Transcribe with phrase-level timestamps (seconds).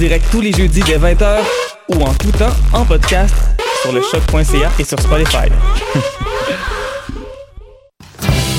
[0.00, 1.40] Direct tous les jeudis dès 20h
[1.88, 3.34] ou en tout temps en podcast
[3.82, 5.50] sur le choc.ca et sur Spotify.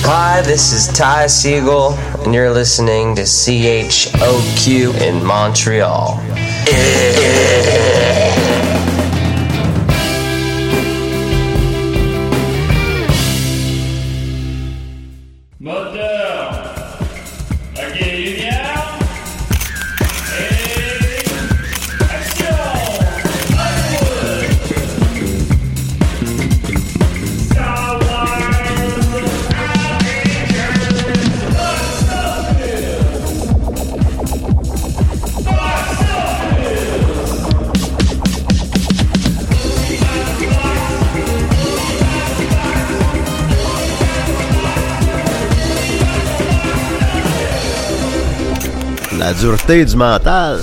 [0.05, 6.19] Hi, this is Ty Siegel, and you're listening to CHOQ in Montreal.
[49.41, 50.59] dureté du mental.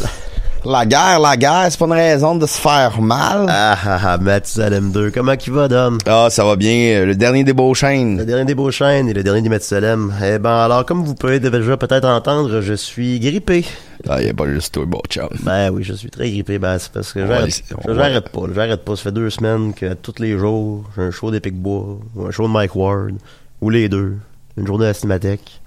[0.65, 3.47] La guerre, la guerre, c'est pas une raison de se faire mal.
[3.49, 5.11] Ah ah ah, Mathusalem 2.
[5.11, 5.99] Comment qu'il va, Dom?
[6.06, 7.05] Ah, ça va bien.
[7.05, 8.19] Le dernier des beaux chaînes.
[8.19, 10.15] Le dernier des beaux chaînes et le dernier des Mathusalem.
[10.25, 13.65] Eh ben, alors, comme vous pouvez déjà peut-être entendre, je suis grippé.
[14.09, 15.28] Ah, y a pas juste toi, beau chum.
[15.43, 16.61] Ben oui, je suis très grippé.
[16.61, 18.43] Ben, c'est parce que Ouais, j'arrête j'arrête pas.
[18.55, 18.94] J'arrête pas.
[18.94, 22.31] Ça fait deux semaines que tous les jours, j'ai un show d'Epic Bois ou un
[22.31, 23.15] show de Mike Ward
[23.61, 24.19] ou les deux.
[24.56, 25.61] Une journée à la Cinémathèque.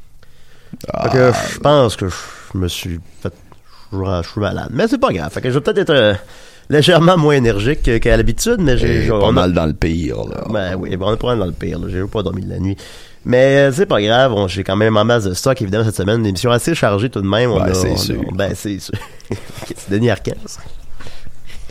[0.93, 1.09] Ah.
[1.09, 2.15] Fait que je pense que je
[2.57, 3.33] me suis fait.
[3.93, 4.69] Je je suis malade.
[4.71, 5.31] Mais c'est pas grave.
[5.31, 6.13] Fait que je vais peut-être être euh,
[6.69, 9.07] légèrement moins énergique que- qu'à l'habitude, mais j'ai.
[9.09, 10.45] Pas on a- mal dans le pire, là.
[10.49, 11.77] Ben oui, bon, on est pas mal dans le pire.
[11.79, 11.87] là.
[11.89, 12.77] J'ai pas dormi de la nuit.
[13.25, 16.21] Mais euh, c'est pas grave, j'ai quand même en masse de stock, évidemment, cette semaine.
[16.21, 17.51] Une émission assez chargée tout de même.
[17.51, 18.21] On a- c'est sûr.
[18.33, 18.95] Ben, c'est sûr.
[19.75, 20.31] c'est Denis Arcand,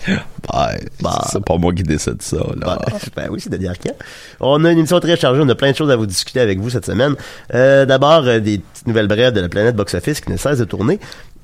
[0.09, 1.25] Ouais, Bah.
[1.31, 2.78] c'est pas moi qui décide ça, là.
[2.87, 3.93] Ben, ben oui, c'est Denis Arcand.
[4.41, 6.59] On a une émission très chargée, on a plein de choses à vous discuter avec
[6.59, 7.15] vous cette semaine.
[7.55, 10.65] Euh, D'abord, euh, des petites nouvelles brèves de la planète box-office qui ne cesse de
[10.65, 10.99] tourner.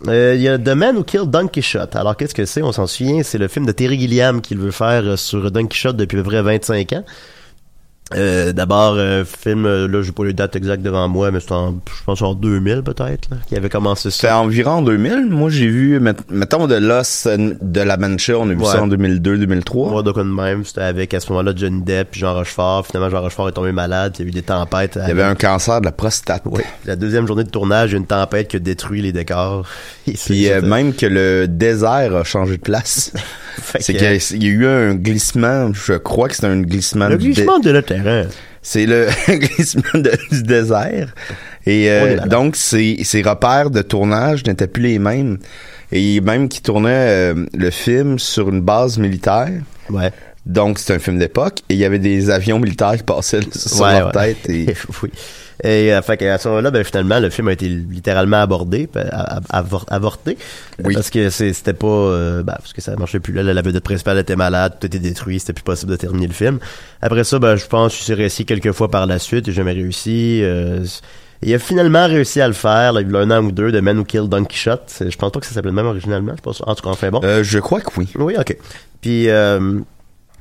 [0.08, 1.96] Euh, Il y a The Man Who Killed Don Quixote.
[1.96, 2.62] Alors, qu'est-ce que c'est?
[2.62, 5.96] On s'en souvient, c'est le film de Terry Gilliam qu'il veut faire sur Don Quixote
[5.96, 7.04] depuis à peu près 25 ans.
[8.14, 11.50] Euh, D'abord, euh, film, euh, là, j'ai pas les dates exactes devant moi, mais c'est
[11.50, 14.38] en, je pense en 2000 peut-être, qui avait commencé C'est ça.
[14.38, 15.26] environ 2000.
[15.28, 18.66] Moi, j'ai vu, met- mettons, de l'os euh, de la Mancha, on a vu Ouais.
[18.66, 19.90] ça en 2002-2003.
[19.90, 22.86] Moi, de quoi de même, c'était avec à ce moment-là Johnny Depp puis Jean Rochefort.
[22.86, 24.96] Finalement, Jean Rochefort est tombé malade, il y a eu des tempêtes.
[25.02, 26.42] Il y avait un cancer de la prostate.
[26.44, 26.62] Oui.
[26.84, 29.66] La deuxième journée de tournage, il y a une tempête qui a détruit les décors.
[30.26, 33.12] Puis euh, même que le désert a changé de place.
[33.80, 36.60] C'est qu'il y a- il y a eu un glissement, je crois que c'est un
[36.60, 37.80] glissement le glissement de le
[38.62, 41.14] C'est le glissement de- du désert.
[41.66, 45.38] Et euh, donc, ses, ses repères de tournage n'étaient plus les mêmes.
[45.92, 46.90] Et même qu'il tournait
[47.32, 49.50] euh, le film sur une base militaire.
[49.90, 50.10] Ouais.
[50.46, 51.58] Donc, c'est un film d'époque.
[51.68, 54.34] Et il y avait des avions militaires qui passaient sur Ouais, leur ouais.
[54.34, 54.48] tête.
[54.48, 54.66] Et
[55.02, 55.10] oui.
[55.64, 58.88] Et euh, fait qu'à ce moment-là, ben, finalement, le film a été littéralement abordé,
[59.50, 60.36] avorté,
[60.84, 60.94] Oui.
[60.94, 64.18] parce que c'était pas, euh, ben, parce que ça marchait plus là, la, vedette principale
[64.18, 66.58] était malade, tout était détruit, c'était plus possible de terminer le film.
[67.02, 69.50] Après ça, ben, je pense que je suis réussi quelques fois par la suite, et
[69.50, 70.40] j'ai jamais réussi.
[70.42, 70.84] euh,
[71.42, 73.70] il a finalement réussi à le faire, là, il y a un an ou deux,
[73.70, 74.90] de Man Who Killed Don Quixote.
[75.00, 76.62] Je pense pas que ça s'appelait le même originalement, je pense.
[76.66, 77.20] En tout cas, enfin bon.
[77.24, 78.08] euh, je crois que oui.
[78.16, 78.56] Oui, ok.
[79.02, 79.80] Puis euh,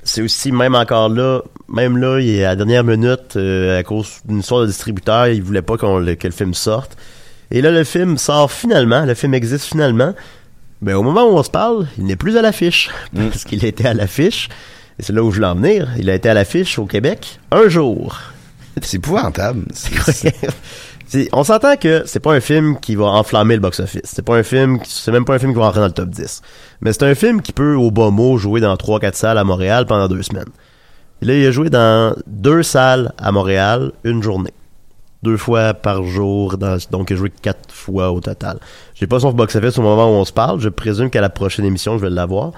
[0.05, 3.83] c'est aussi, même encore là, même là, il est à la dernière minute, euh, à
[3.83, 6.95] cause d'une histoire de distributeur, il voulait pas qu'on le, que le film sorte.
[7.51, 10.13] Et là, le film sort finalement, le film existe finalement.
[10.81, 12.89] Mais au moment où on se parle, il n'est plus à l'affiche.
[13.15, 14.47] Parce qu'il était à l'affiche.
[14.99, 15.89] Et c'est là où je voulais en venir.
[15.97, 18.17] Il a été à l'affiche au Québec un jour.
[18.81, 19.65] C'est épouvantable.
[19.73, 20.35] C'est- C'est-
[21.33, 24.01] on s'entend que c'est pas un film qui va enflammer le box-office.
[24.05, 26.09] C'est pas un film, c'est même pas un film qui va rentrer dans le top
[26.09, 26.41] 10.
[26.81, 29.85] Mais c'est un film qui peut, au bas mot, jouer dans 3-4 salles à Montréal
[29.85, 30.49] pendant deux semaines.
[31.21, 34.53] Là, il a joué dans deux salles à Montréal, une journée.
[35.23, 38.59] Deux fois par jour, dans- donc il a joué quatre fois au total.
[38.93, 40.59] J'ai pas son box-office au moment où on se parle.
[40.59, 42.51] Je présume qu'à la prochaine émission, je vais l'avoir.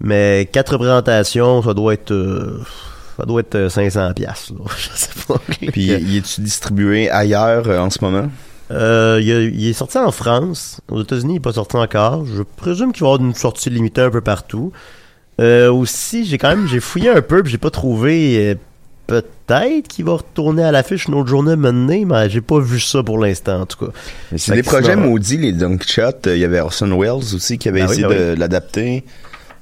[0.00, 2.12] Mais quatre représentations, ça doit être...
[2.12, 2.60] euh,
[3.16, 4.52] ça doit être euh, 500 piastres.
[4.54, 4.64] là.
[4.76, 5.40] Je sais pas.
[5.72, 8.28] Puis il est-tu distribué ailleurs euh, en ce moment?
[8.70, 10.80] Euh, il, a- il est sorti en France.
[10.90, 12.24] Aux États-Unis, il n'est pas sorti encore.
[12.26, 14.72] Je présume qu'il va y avoir une sortie limitée un peu partout.
[15.40, 18.38] Euh, aussi, j'ai quand même j'ai fouillé un peu, puis j'ai pas trouvé.
[18.38, 18.54] euh,
[19.06, 23.02] Peut-être qu'il va retourner à l'affiche une autre journée maintenant, mais j'ai pas vu ça
[23.02, 23.92] pour l'instant, en tout cas.
[24.32, 26.02] Mais c'est des projets maudits, les Dunk Shot.
[26.26, 28.14] Euh, Il y avait Orson Welles aussi qui avait Ah oui, essayé oui.
[28.14, 29.04] de l'adapter.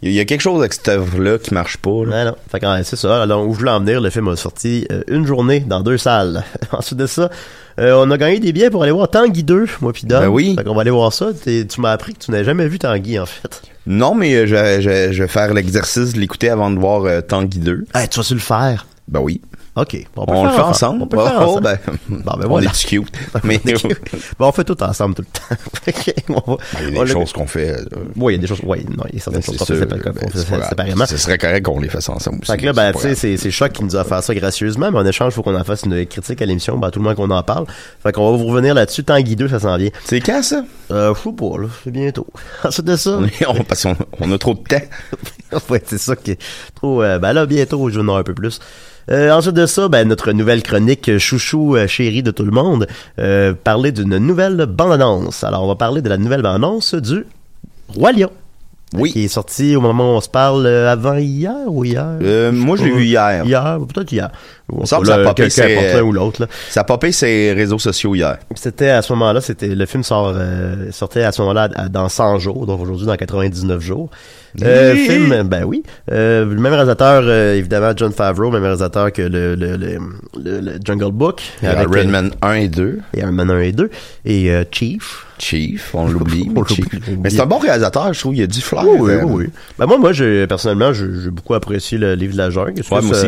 [0.03, 2.05] Il y a- il y a quelque chose avec cette œuvre-là qui marche pas.
[2.05, 2.25] là.
[2.25, 2.37] Non, non.
[2.69, 3.23] Euh, c'est ça.
[3.23, 5.97] Alors, où je voulais en venir, le film a sorti euh, une journée dans deux
[5.99, 6.43] salles.
[6.73, 7.31] Ensuite de ça,
[7.79, 10.05] euh, on a gagné des billets pour aller voir Tanguy 2, moi pis.
[10.07, 10.55] Ben oui.
[10.57, 11.31] Fait qu'on va aller voir ça.
[11.45, 13.63] Tu m'as appris que tu n'as jamais vu Tanguy, en fait.
[13.87, 17.21] Non, mais euh, je, je- je vais faire l'exercice de l'écouter avant de voir euh,
[17.21, 17.85] Tanguy 2.
[17.95, 18.87] Hey, tu vas su le faire?
[19.09, 19.41] Ben oui.
[19.75, 20.05] OK.
[20.15, 21.03] Bon, On, peut le fait ensemble.
[21.03, 21.63] On peut le faire Oh, ensemble.
[21.63, 21.79] ben,
[22.11, 22.71] Bon, ben on voilà.
[22.71, 23.07] est cute.
[23.43, 24.01] Mais On est cute.
[24.39, 25.63] Bon, on fait tout ensemble tout le temps.
[26.47, 27.71] On va- il y on a des choses qu'on fait.
[27.71, 27.85] euh,
[28.17, 28.61] Oui, il y a des choses.
[28.65, 31.07] Oui, non, il y a certaines ben, choses qu'on fait ben, fait séparément.
[31.07, 32.53] Ce serait correct qu'on les fasse ensemble aussi.
[32.53, 34.35] Fait que là, ben, c'est tu sais, c'est, c'est Choc qui nous a fait ça
[34.35, 36.99] gracieusement, mais en échange, il faut qu'on en fasse une critique à l'émission, ben, tout
[36.99, 37.65] le monde qu'on en parle.
[38.03, 39.05] Fait qu'on va vous revenir là-dessus.
[39.05, 39.89] Tanguy 2, ça s'en vient.
[40.05, 40.65] C'est quand ça?
[40.91, 41.69] Euh, je sais pas, là.
[41.83, 42.27] C'est bientôt.
[42.63, 43.19] Ensuite de ça.
[43.47, 44.85] On on- parce qu'on on a trop de temps.
[45.71, 46.39] ouais, c'est ça qui est
[46.75, 47.03] trop.
[47.03, 48.61] euh, ben là, bientôt, je vais en avoir un peu plus.
[49.11, 52.51] Euh, ensuite de ça, ben, notre nouvelle chronique euh, chouchou euh, chéri de tout le
[52.51, 52.87] monde,
[53.19, 55.45] euh, parler d'une nouvelle bande-annonce.
[55.45, 57.25] Alors, on va parler de la nouvelle bande-annonce du
[57.89, 58.31] Roi Lion.
[58.95, 59.11] Oui.
[59.11, 62.07] Qui est sorti au moment où on se parle avant hier ou hier?
[62.23, 63.45] Euh, moi, je l'ai vu hier.
[63.45, 64.31] Hier, peut-être hier.
[64.71, 66.47] Que ça a Là, popé, c'est- importe l'un ou l'autre, là.
[66.71, 68.39] Ça a popé ses réseaux sociaux hier.
[68.55, 72.39] C'était à ce moment-là, c'était le film sort euh, sortait à ce moment-là dans 100
[72.39, 74.09] jours, donc aujourd'hui dans 99 jours.
[74.63, 75.07] Euh, Oui.
[75.09, 79.55] film, ben oui, euh, le même réalisateur euh, évidemment John Favreau, même réalisateur que le
[79.55, 79.99] le, le,
[80.43, 82.83] le- le Jungle Book Il y a avec, Redman 1 et 2.
[82.83, 83.91] euh, et Iron Man 1 et 2
[84.27, 85.27] et euh, Chief.
[85.39, 86.49] Chief, on l'oublie.
[87.19, 88.35] Mais c'est un bon réalisateur, je trouve.
[88.37, 88.85] Il y a du flair.
[88.87, 89.47] Oui, oui, euh, oui.
[89.79, 90.13] Ben moi, moi,
[90.49, 92.75] personnellement, j'ai beaucoup apprécié le livre de la jungle.
[92.91, 93.27] Ouais, moi aussi.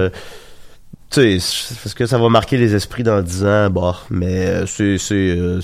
[1.10, 3.70] Tu sais, est-ce que ça va marquer les esprits dans 10 ans?
[3.70, 5.60] Bah, mais euh, c'est, c'est, euh,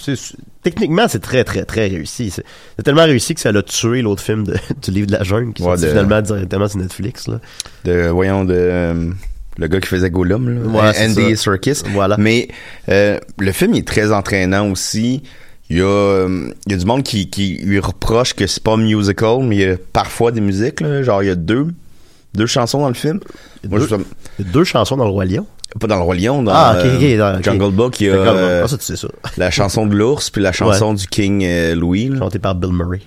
[0.62, 2.30] techniquement, c'est très, très, très réussi.
[2.30, 2.44] C'est,
[2.84, 5.62] tellement réussi que ça l'a tué l'autre film de- du livre de la jungle qui
[5.62, 7.26] Ouais, sorti de- finalement directement sur Netflix.
[7.26, 7.40] Là.
[7.84, 8.54] De, voyons, de...
[8.56, 9.10] euh,
[9.58, 10.60] le gars qui faisait Gollum, là.
[10.92, 11.36] Ouais, Andy.
[11.36, 11.82] Serkis.
[11.92, 12.16] Voilà.
[12.16, 12.46] Mais
[12.88, 15.22] euh, le film il est très entraînant aussi.
[15.68, 18.62] Il y a, euh, il y a du monde qui, qui lui reproche que c'est
[18.62, 21.02] pas musical, mais il y a parfois des musiques, là.
[21.02, 21.68] Genre, il y a deux,
[22.34, 23.20] deux chansons dans le film.
[23.68, 23.80] Moi,
[24.38, 24.64] deux?
[24.64, 25.46] je chansons dans le Roi Lion.
[25.80, 27.42] pas dans le Roi Lion, dans Ah, euh.
[27.42, 28.36] Jungle Book, il y a Jungle Book.
[28.38, 29.08] euh, Ah, ça, tu sais ça.
[29.36, 32.08] la chanson de l'ours, puis la chanson du King euh, Louis.
[32.08, 32.18] là.
[32.18, 33.00] Chanté par Bill Murray.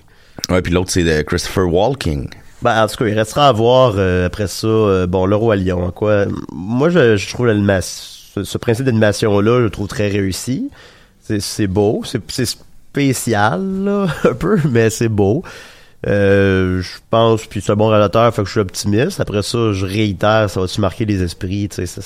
[0.50, 2.30] Ouais, puis l'autre, c'est de Christopher Walking.
[2.62, 5.92] Ben, en tout cas, il restera à voir euh, après ça, bon, le Roi Lion.
[5.92, 6.26] Quoi.
[6.54, 7.48] Moi, je, je trouve
[7.82, 10.70] ce, ce principe d'animation-là, je le trouve très réussi.
[11.40, 15.44] C'est, beau, c'est, c'est spécial, là, un peu, mais c'est beau.
[16.08, 19.20] Euh, je pense, puis c'est un bon réalisateur, fait que je suis optimiste.
[19.20, 22.02] Après ça, je réitère, ça va-tu marquer les esprits, tu sais, ça,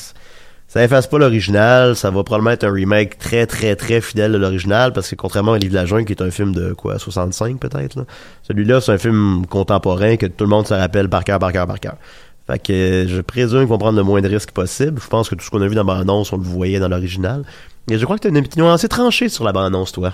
[0.68, 4.38] ça efface pas l'original, ça va probablement être un remake très très très fidèle de
[4.38, 7.00] l'original parce que contrairement à Livre de la jungle qui est un film de quoi
[7.00, 8.04] 65 peut-être là.
[8.44, 11.68] Celui-là c'est un film contemporain que tout le monde se rappelle par cœur par cœur
[11.68, 11.96] par cœur.
[12.48, 15.00] Fait que je présume qu'ils vont prendre le moins de risques possible.
[15.02, 16.88] Je pense que tout ce qu'on a vu dans la bande-annonce, on le voyait dans
[16.88, 17.44] l'original.
[17.90, 20.14] Et je crois que tu as une opinion assez tranchée sur la bande-annonce, toi.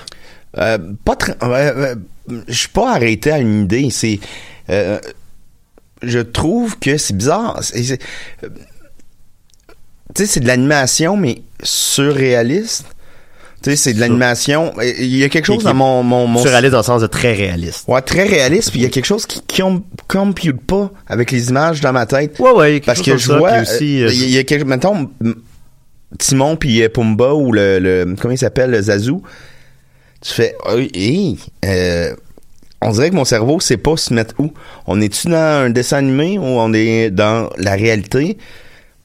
[0.58, 1.34] Euh, pas très.
[1.44, 1.96] euh, euh,
[2.48, 3.90] je suis pas arrêté à une idée.
[3.92, 4.20] C'est.
[4.70, 5.00] euh,
[6.02, 7.60] je trouve que c'est bizarre.
[10.16, 12.86] Tu sais, c'est de l'animation, mais surréaliste.
[13.64, 14.74] Tu sais, c'est de l'animation.
[14.82, 16.04] Il y a quelque chose Qui- dans mon.
[16.04, 17.86] mon, mon Surréaliste dans le sens de très réaliste.
[17.88, 21.48] Ouais, très réaliste, puis il y a quelque chose qui com- compute pas avec les
[21.50, 22.38] images dans ma tête.
[22.40, 25.10] Ouais, ouais, Parce que je ça, vois, aussi, euh, euh, il y a quelque, mettons,
[26.20, 29.14] Timon puis euh, Pumba ou le, le comment il s'appelle, le Zazu,
[30.24, 32.16] tu fais, oh, hey, euh,
[32.82, 34.52] on dirait que mon cerveau sait pas se mettre où.
[34.88, 38.38] On est-tu dans un dessin animé ou on est dans la réalité?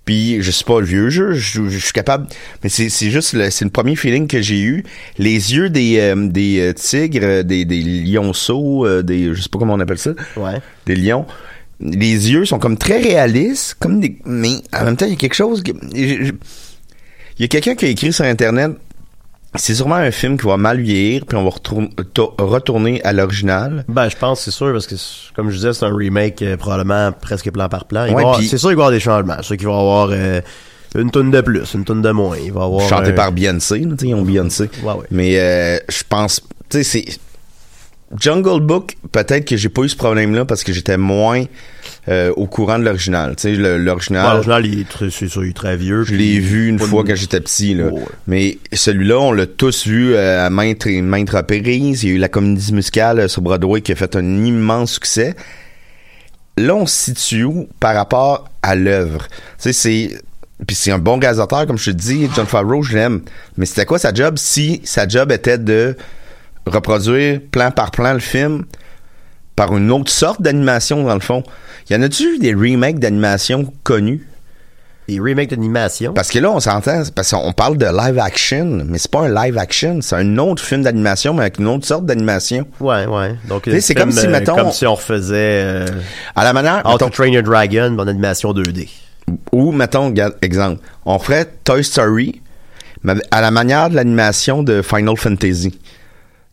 [0.05, 2.29] Puis je suis pas le vieux jeu, je, je suis capable,
[2.63, 4.83] mais c'est c'est juste le, c'est le premier feeling que j'ai eu.
[5.19, 9.59] Les yeux des euh, des euh, tigres, des des lionceaux, euh, des je sais pas
[9.59, 10.63] comment on appelle ça, Ouais.
[10.87, 11.27] des lions.
[11.81, 15.17] les yeux sont comme très réalistes, comme des, mais en même temps, il y a
[15.17, 16.33] quelque chose que, il
[17.39, 18.71] y a quelqu'un qui a écrit sur Internet,
[19.55, 23.13] c'est sûrement un film qui va mal vieillir, puis on va retourner, to- retourner à
[23.13, 23.85] l'original.
[23.89, 24.95] Ben, je pense, c'est sûr, parce que,
[25.35, 28.13] comme je disais, c'est un remake euh, probablement presque plan par plan.
[28.13, 29.35] Ouais, puis- C'est sûr qu'il va y avoir des changements.
[29.39, 30.41] C'est sûr qu'il va y avoir euh,
[30.97, 32.37] une tonne de plus, une tonne de moins.
[32.37, 32.89] Il va y avoir.
[32.89, 34.71] chanté un- par Beyoncé, là, tu sais, ils ont Beyoncé.
[34.83, 35.07] Ouais, ouais.
[35.11, 37.05] Mais euh, je pense, tu sais, c'est
[38.17, 38.97] Jungle Book.
[39.13, 41.45] Peut-être que j'ai pas eu ce problème-là parce que j'étais moins
[42.09, 43.37] euh, au courant de l'original.
[43.37, 46.05] Tu sais, l'original, L'original, il est très, c'est sûr, il est très vieux.
[46.05, 47.75] je l'ai vu une fois de- quand j'étais petit.
[47.75, 47.87] Là.
[47.89, 48.07] Ouais, ouais.
[48.27, 52.03] Mais celui-là, on l'a tous vu euh, à maintes maintes reprises.
[52.05, 54.93] Il y a eu la comédie musicale euh, sur Broadway qui a fait un immense
[54.95, 55.35] succès.
[56.57, 59.29] Là, on se situe où par rapport à l'œuvre?
[59.29, 60.19] Tu sais, c'est...
[60.67, 63.21] Puis c'est un bon réalisateur, comme je te dis, John Favreau, je l'aime.
[63.57, 65.95] Mais c'était quoi sa job si sa job était de
[66.69, 68.65] reproduire plan par plan le film
[69.57, 71.43] par une autre sorte d'animation, dans le fond?
[71.91, 74.27] Y en a-tu des remakes d'animation connus?
[75.09, 76.13] Des remakes d'animation?
[76.13, 79.35] Parce que là, on s'entend, parce qu'on parle de live action, mais c'est pas un
[79.47, 82.67] live action, c'est un autre film d'animation, mais avec une autre sorte d'animation.
[82.79, 83.35] Ouais, ouais.
[83.49, 85.35] Donc, c'est comme si, euh, mettons- Comme si on refaisait
[85.65, 85.87] euh,
[86.37, 88.89] À la manière, How to mettons- Train Your Dragon, en animation 2D.
[89.53, 92.43] ou, mettons, exemple, on ferait Toy Story,
[93.03, 95.79] mais à la manière de l'animation de Final Fantasy.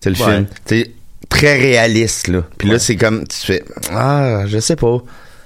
[0.06, 0.34] C'est le Ouais.
[0.36, 0.46] film.
[0.68, 0.92] C'est
[1.30, 2.44] très réaliste, là.
[2.60, 5.00] Puis là, c'est comme, tu fais, ah, je sais pas.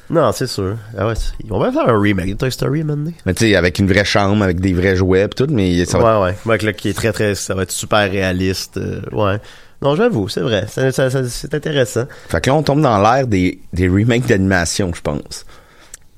[0.09, 0.75] Non, c'est sûr.
[0.97, 3.11] Ah ouais, ils vont bien faire un remake de Toy Story maintenant.
[3.25, 5.97] Mais tu sais, avec une vraie chambre, avec des vrais jouets, pis tout, mais ça
[5.99, 6.73] va Ouais, ouais.
[6.73, 8.75] Qui est très, très, ça va être super réaliste.
[8.77, 9.37] euh, ouais.
[9.81, 10.65] Non, j'avoue, c'est vrai.
[10.67, 12.03] C'est intéressant.
[12.27, 15.45] Fait que là, on tombe dans l'ère des, des remakes d'animation, je pense.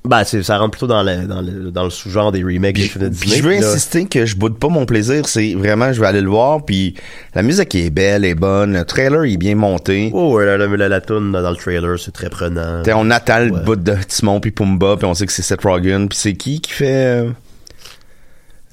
[0.04, 3.04] Ben, ça rentre plutôt dans le, dans le, dans le sous-genre des remakes des films
[3.04, 3.36] de Puis Disney.
[3.36, 6.20] je veux là- insister que je boude pas mon plaisir, c'est vraiment, je vais aller
[6.20, 6.94] le voir, puis
[7.36, 10.10] la musique est belle, est bonne, le trailer est bien monté.
[10.12, 12.82] Oh, ouais, la, la, la, la toune dans le trailer, c'est très prenant.
[12.82, 13.60] T'sais, on attend le Ouais.
[13.60, 16.60] bout de Timon puis Pumba, puis on sait que c'est Seth Rogen, puis c'est qui
[16.60, 17.30] qui fait euh,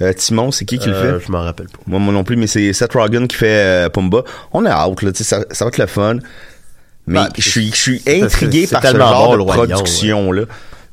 [0.01, 1.25] euh, Timon, c'est qui qui Euh, le fait?
[1.27, 1.77] Je m'en rappelle pas.
[1.85, 4.23] moi, moi non plus, mais c'est Seth Rogen qui fait euh, Pumba.
[4.51, 6.15] On est out là, tu sais, ça, ça va être le fun.
[7.05, 10.43] Mais Ben, je suis intrigué par ce genre bon, de le production là.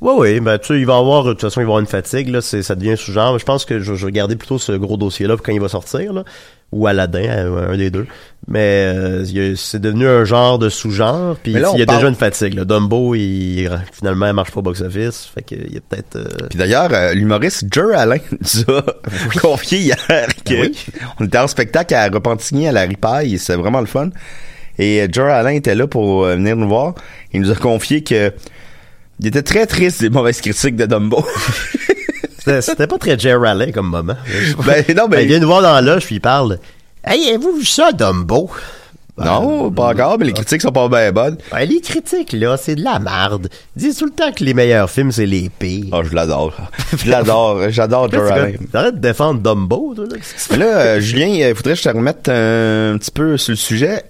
[0.01, 1.87] Ouais, ouais, ben, tu sais, il va avoir, de toute façon, il va avoir une
[1.87, 3.39] fatigue, là, c'est, ça devient sous-genre.
[3.39, 6.13] Je pense que je, je vais garder plutôt ce gros dossier-là quand il va sortir,
[6.13, 6.25] là.
[6.73, 8.07] Ou Aladdin, euh, un des deux.
[8.49, 12.15] Mais, euh, c'est devenu un genre de sous-genre, puis il y a parle- déjà une
[12.17, 12.65] fatigue, là.
[12.65, 16.59] Dumbo, il, finalement, il marche pas au box-office, fait qu'il y a peut-être, euh, Puis
[16.59, 18.19] d'ailleurs, euh, l'humoriste Jer Alain
[18.69, 18.83] nous a
[19.41, 19.97] confié hier
[20.45, 20.77] que Oui.
[21.21, 24.11] on était en spectacle à Repentigny à la Ripaille c'était vraiment le fun.
[24.79, 26.95] Et euh, Jer Alain était là pour venir nous voir.
[27.33, 28.33] Il nous a confié que
[29.21, 31.25] il était très triste des mauvaises critiques de Dumbo.
[32.61, 34.17] c'était, pas très Jerry Allen comme moment.
[34.67, 36.59] ben non, Ben, ben il vient nous voir dans la loge, puis il parle.
[37.05, 38.51] Hey, avez-vous vu ça, Dumbo?
[39.19, 41.39] non, pas encore, mais les critiques sont pas bien bonnes.
[41.51, 43.49] Ben, les critiques, là, c'est de la merde.
[43.75, 45.87] Ils disent tout le temps que les meilleurs films, c'est les pires.
[45.93, 46.53] Oh, je l'adore.
[46.99, 47.71] Je l'adore.
[47.71, 48.53] J'adore Jer Alain.
[48.71, 50.05] T'arrêtes de défendre Dumbo, toi,
[50.59, 50.65] là.
[50.67, 54.05] Euh, Julien, il faudrait que je te remette euh, un petit peu sur le sujet.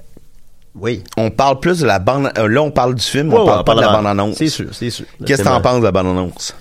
[0.79, 1.03] Oui.
[1.17, 2.31] On parle plus de la bande...
[2.39, 4.37] euh, là, on parle du film, Ouais, on ouais, parle pas de la bande-annonce.
[4.37, 5.07] C'est sûr, c'est sûr.
[5.25, 6.55] Qu'est-ce que t'en penses de la bande-annonce?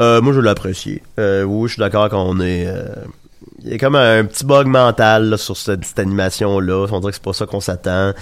[0.00, 1.02] Euh, moi, je l'ai apprécié.
[1.18, 2.66] Euh, oui, je suis d'accord qu'on est...
[3.64, 6.86] Il y a comme un petit bug mental là, sur cette, cette animation-là.
[6.90, 8.12] On dirait que c'est pas ça qu'on s'attend.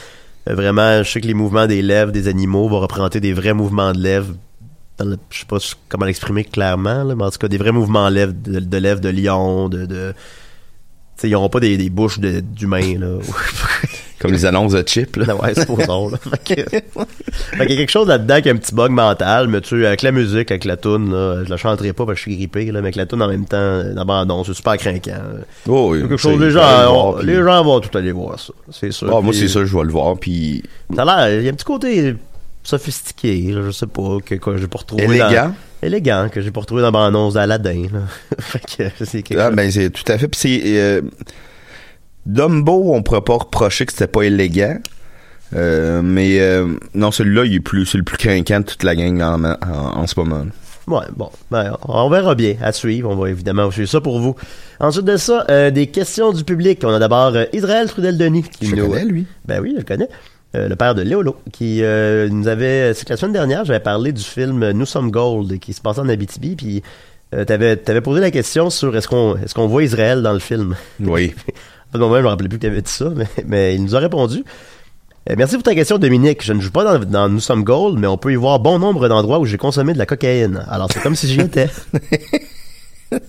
[0.47, 3.93] Vraiment, je sais que les mouvements des lèvres des animaux vont représenter des vrais mouvements
[3.93, 4.35] de lèvres.
[4.99, 5.57] Dans le- je sais pas
[5.89, 8.77] comment l'exprimer clairement, là, mais en tout cas, des vrais mouvements de lèvres de, de
[8.77, 9.87] lèvres de lion, de...
[9.87, 13.19] de tu sais, ils auront pas des, des bouches de- d'humains, là.
[14.21, 15.35] Comme les annonces de chips, là.
[15.43, 16.19] ouais, supposons, là.
[16.47, 19.49] Fait que- fait qu'il y a quelque chose là-dedans qui a un petit bug mental,
[19.49, 22.17] mais tu sais, avec la musique, avec la toune, là, je la chanterai pas parce
[22.17, 24.77] que je suis grippé, là, mais avec la toune en même temps, d'abandon, c'est super
[24.77, 25.23] craquant.
[25.69, 28.39] Oh, oui, quelque chose, les gens, voir, on- puis- les gens vont tout aller voir
[28.39, 29.09] ça, c'est sûr.
[29.17, 30.63] Ah, moi, c'est ça, je vais le voir, puis
[30.95, 32.15] Ça a l'air, il y a un petit côté
[32.63, 35.31] sophistiqué, là, je sais pas, que, que j'ai pas retrouvé Élégant.
[35.31, 38.01] dans- élégant, que j'ai pas retrouvé dans la bande-annonce d'Aladin, là.
[38.39, 38.61] fait
[38.99, 39.57] que c'est quelque Ah, chose.
[39.57, 40.29] ben, c'est tout à fait.
[40.29, 40.61] Puis c'est...
[40.67, 41.01] Euh,
[42.27, 44.79] Dumbo, on pourrait pas reprocher que c'était pas élégant.
[45.57, 48.95] Euh, mais euh, non, celui-là, il est plus, c'est le plus craquant de toute la
[48.95, 49.57] gang en, en,
[50.01, 50.45] en ce moment.
[50.87, 53.11] Ouais, bon, ben, on verra bien à suivre.
[53.11, 54.35] On va évidemment suivre ça pour vous.
[54.81, 56.81] Ensuite de ça, euh, des questions du public.
[56.85, 58.45] On a d'abord euh, Israël Trudel-Denis.
[58.45, 59.27] qui Je le nous- connais, lui.
[59.45, 60.09] Ben oui, je le connais.
[60.57, 62.93] Euh, le père de Léolo, qui euh, nous avait...
[62.95, 66.01] C'est que la semaine dernière, j'avais parlé du film Nous sommes Gold, qui se passait
[66.01, 66.83] en Abitibi, puis
[67.35, 70.41] euh, t'avais, t'avais posé la question sur est-ce qu'on, est-ce qu'on voit Israël dans le
[70.41, 70.75] film?
[71.01, 71.35] Oui.
[71.91, 73.97] En fait, moi-même, je me rappelais plus que t'avais dit ça, mais, mais il nous
[73.97, 74.45] a répondu.
[75.29, 76.43] Euh, merci pour ta question, Dominique.
[76.45, 78.79] Je ne joue pas dans, dans Nous sommes Gold, mais on peut y voir bon
[78.79, 80.65] nombre d'endroits où j'ai consommé de la cocaïne.
[80.69, 81.69] Alors, c'est comme si j'y étais.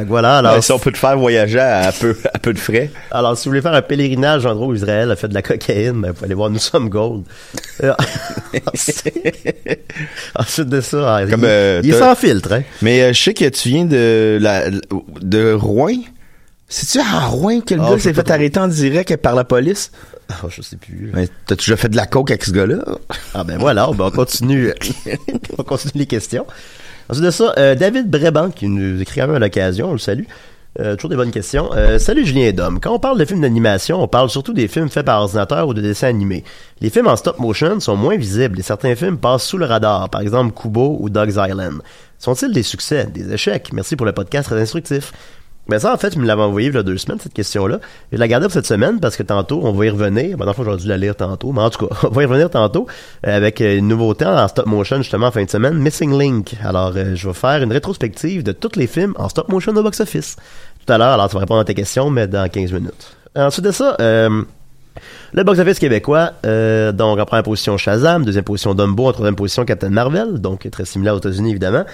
[0.00, 2.52] Fait que voilà, alors, Ouais, si on peut te faire voyager à, peu, à peu
[2.54, 2.90] de frais.
[3.10, 6.00] alors si vous voulez faire un pèlerinage en gros Israël a fait de la cocaïne,
[6.00, 7.24] ben, vous pouvez aller voir Nous sommes Gold.
[7.82, 7.92] Euh,
[10.34, 12.62] Ensuite de ça, ah, Comme, il, euh, il est t'as- sans filtre, hein.
[12.82, 15.96] Mais euh, je sais que tu viens de la de Rouen.
[16.68, 19.90] C'est-tu à Rouen que le Ah, gars s'est fait arrêter en direct par la police?
[20.28, 21.10] Ah, je sais plus.
[21.12, 22.76] Mais t'as-tu déjà fait de la coke avec ce gars-là?
[23.34, 24.72] Ah ben voilà, ben on continue.
[25.58, 26.46] on continue les questions.
[27.10, 29.98] Ensuite de ça, euh, David Bréban, qui nous écrit quand même à l'occasion, on le
[29.98, 30.26] salue.
[30.78, 31.68] Euh, toujours des bonnes questions.
[31.74, 32.78] Euh, salut Julien Dom.
[32.78, 35.74] Quand on parle de films d'animation, on parle surtout des films faits par ordinateur ou
[35.74, 36.44] de dessins animés.
[36.80, 40.08] Les films en stop motion sont moins visibles et certains films passent sous le radar,
[40.08, 41.82] par exemple Kubo ou Dog's Island.
[42.20, 43.72] Sont-ils des succès, des échecs?
[43.72, 45.12] Merci pour le podcast très instructif.
[45.70, 47.78] Ben ça, en fait, tu me l'avais envoyé il y a deux semaines, cette question-là.
[48.10, 50.36] Je la gardais pour cette semaine parce que tantôt, on va y revenir.
[50.36, 51.52] Ben, fond, j'aurais dû la lire tantôt.
[51.52, 52.88] Mais en tout cas, on va y revenir tantôt
[53.24, 56.56] euh, avec euh, une nouveauté en stop motion, justement, en fin de semaine, Missing Link.
[56.64, 59.82] Alors, euh, je vais faire une rétrospective de tous les films en stop motion au
[59.84, 60.34] box-office.
[60.84, 63.16] Tout à l'heure, alors tu vas répondre à tes questions, mais dans 15 minutes.
[63.36, 69.12] Ensuite de ça, le box-office québécois, donc en première position Shazam, deuxième position Dumbo, en
[69.12, 71.84] troisième position Captain Marvel, donc très similaire aux États-Unis évidemment.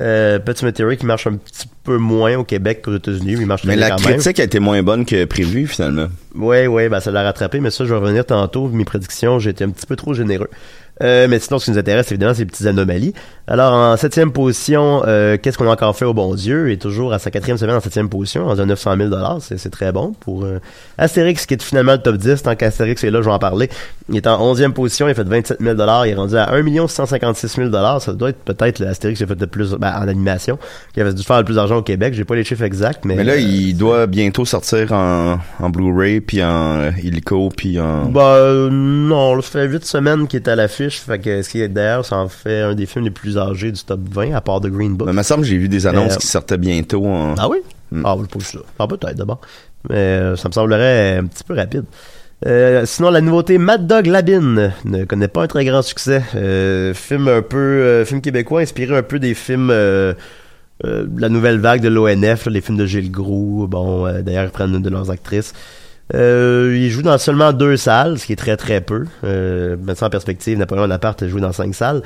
[0.00, 3.46] Euh, Petit Meteor qui marche un petit peu moins au Québec qu'aux États-Unis, mais il
[3.46, 4.18] marche Mais très la bien quand même.
[4.20, 6.06] critique a été moins bonne que prévu, finalement.
[6.34, 8.68] Ouais, ouais, ben ça l'a rattrapé, mais ça, je vais revenir tantôt.
[8.68, 10.48] Mes prédictions, j'ai été un petit peu trop généreux.
[11.02, 13.12] Euh, mais sinon, ce qui nous intéresse, évidemment, c'est les petites anomalies.
[13.52, 16.70] Alors, en septième position, euh, qu'est-ce qu'on a encore fait au bon Dieu?
[16.70, 19.92] Et toujours à sa quatrième semaine en septième position, en 900 000 c'est, c'est très
[19.92, 20.58] bon pour euh,
[20.96, 22.44] Astérix, qui est finalement le top 10.
[22.44, 23.68] Tant qu'Astérix est là, je vais en parler.
[24.08, 26.88] Il est en onzième position, il a fait 27 000 Il est rendu à 1
[26.88, 30.58] 656 000 Ça doit être peut-être l'Astérix qui a fait le plus, ben, en animation,
[30.94, 32.14] qui avait dû faire le plus d'argent au Québec.
[32.14, 33.16] J'ai pas les chiffres exacts, mais...
[33.16, 37.78] Mais là, euh, il doit bientôt sortir en, en Blu-ray, puis en euh, illico, puis
[37.78, 38.06] en...
[38.06, 41.60] Bah euh, non, ça fait 8 semaines qu'il est à l'affiche, fait que ce qui
[41.60, 44.60] est d'ailleurs, ça en fait un des films les plus du top 20, à part
[44.60, 45.06] The Green Book.
[45.06, 47.34] Mais il me semble que j'ai vu des annonces Euh, qui sortaient bientôt en...
[47.38, 47.58] Ah oui?
[47.90, 48.02] Mm.
[48.04, 48.58] Ah, je pas ça.
[48.78, 49.40] Ah, peut-être d'abord.
[49.90, 51.84] Mais euh, ça me semblerait un petit peu rapide.
[52.46, 56.22] Euh, sinon, la nouveauté Mad Dog Labine ne connaît pas un très grand succès.
[56.34, 60.16] Euh, film un peu, euh, film québécois inspiré un peu des films de
[61.16, 63.66] la nouvelle vague de l'ONF, là, les films de Gilles Groux.
[63.68, 65.52] Bon, d'ailleurs, ils prennent une de leurs actrices.
[66.14, 69.06] Euh, il joue dans seulement deux salles, ce qui est très très peu.
[69.22, 72.02] Mettre ça en perspective, Napoléon Bonaparte a joué dans cinq salles.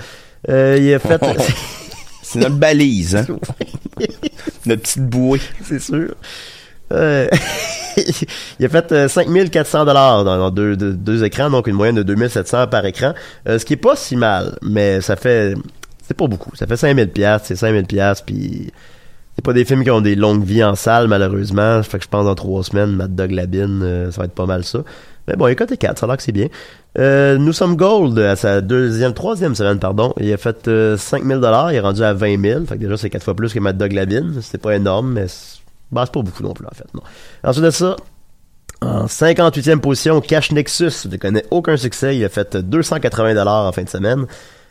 [0.49, 1.21] Euh, il a fait...
[2.23, 3.25] C'est notre balise, hein?
[4.67, 5.41] notre petite bouée.
[5.63, 6.13] c'est sûr.
[6.93, 7.29] Euh,
[8.59, 11.95] il a fait euh, 5400 dollars dans, dans deux, deux, deux écrans, donc une moyenne
[11.95, 13.15] de 2700 par écran,
[13.49, 15.55] Euh, ce qui est pas si mal, mais ça fait,
[16.07, 16.51] c'est pas beaucoup.
[16.57, 18.73] Ça fait 5000 pièces, c'est 5000 pièces, puis
[19.37, 21.83] c'est pas des films qui ont des longues vies en salle, malheureusement.
[21.83, 24.47] Fait que je pense dans trois semaines, Mad Dog Labine, euh, ça va être pas
[24.47, 24.81] mal ça.
[25.29, 26.49] Mais bon, il est côté 4, ça a l'air que c'est bien.
[26.99, 30.15] Euh, nous sommes Gold à sa deuxième, troisième semaine, pardon.
[30.19, 32.65] Il a fait euh, 5000 dollars, il est rendu à 20 000.
[32.67, 34.39] Fait que déjà, c'est quatre fois plus que Mad Dog Labine.
[34.41, 35.61] C'est pas énorme, mais c'est
[35.91, 36.87] bah, pas beaucoup non plus, en fait.
[36.95, 37.03] Non.
[37.45, 37.97] Ensuite de ça,
[38.81, 42.17] en 58e position, Cash Nexus ne connaît aucun succès.
[42.17, 44.27] Il a fait 280 dollars en fin de semaine.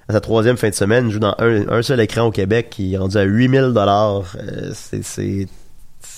[0.08, 2.76] À sa troisième fin de semaine, il joue dans un, un seul écran au Québec.
[2.78, 4.36] Il est rendu à 8000 dollars.
[4.74, 5.48] C'est c'est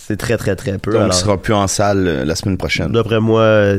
[0.08, 0.92] c'est très très très peu.
[0.92, 2.92] Donc, Alors, il sera plus en salle euh, la semaine prochaine.
[2.94, 3.76] D'après moi,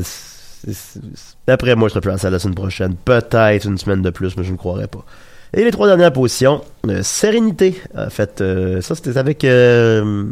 [1.46, 2.94] d'après moi, je serai plus en salle la semaine prochaine.
[3.04, 5.04] Peut-être une semaine de plus, mais je ne croirais pas.
[5.54, 10.24] Et les trois dernières positions, euh, Sérénité a fait euh, ça, c'était avec euh,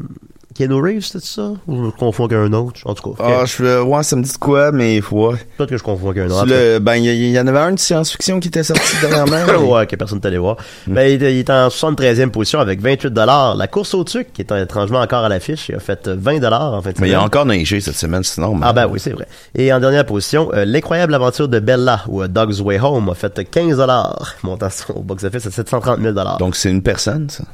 [0.57, 1.53] Keanu Reeves, c'était ça?
[1.67, 2.81] Ou je confonds avec un autre?
[2.85, 5.35] En tout cas, Ah, je veux, ouais, ça me dit de quoi, mais ouais.
[5.57, 6.47] peut-être que je confonds avec un autre.
[6.47, 9.37] Le- ben, il y, en avait un de science-fiction qui était sorti dernièrement.
[9.47, 10.57] mais- ouais, que personne t'allait voir.
[10.87, 13.13] Ben, il, est- il est en 73e position avec 28
[13.57, 16.83] La course au tuc, qui est étrangement encore à l'affiche, il a fait 20 en
[16.83, 16.99] fait.
[17.01, 18.59] Mais il y a encore neigé cette semaine, sinon.
[18.63, 19.27] Ah ben oui, c'est vrai.
[19.55, 23.49] Et en dernière position, euh, l'incroyable aventure de Bella ou Dog's Way Home a fait
[23.51, 23.81] 15
[24.43, 27.45] montant son box-office à 730 000 Donc, c'est une personne, ça.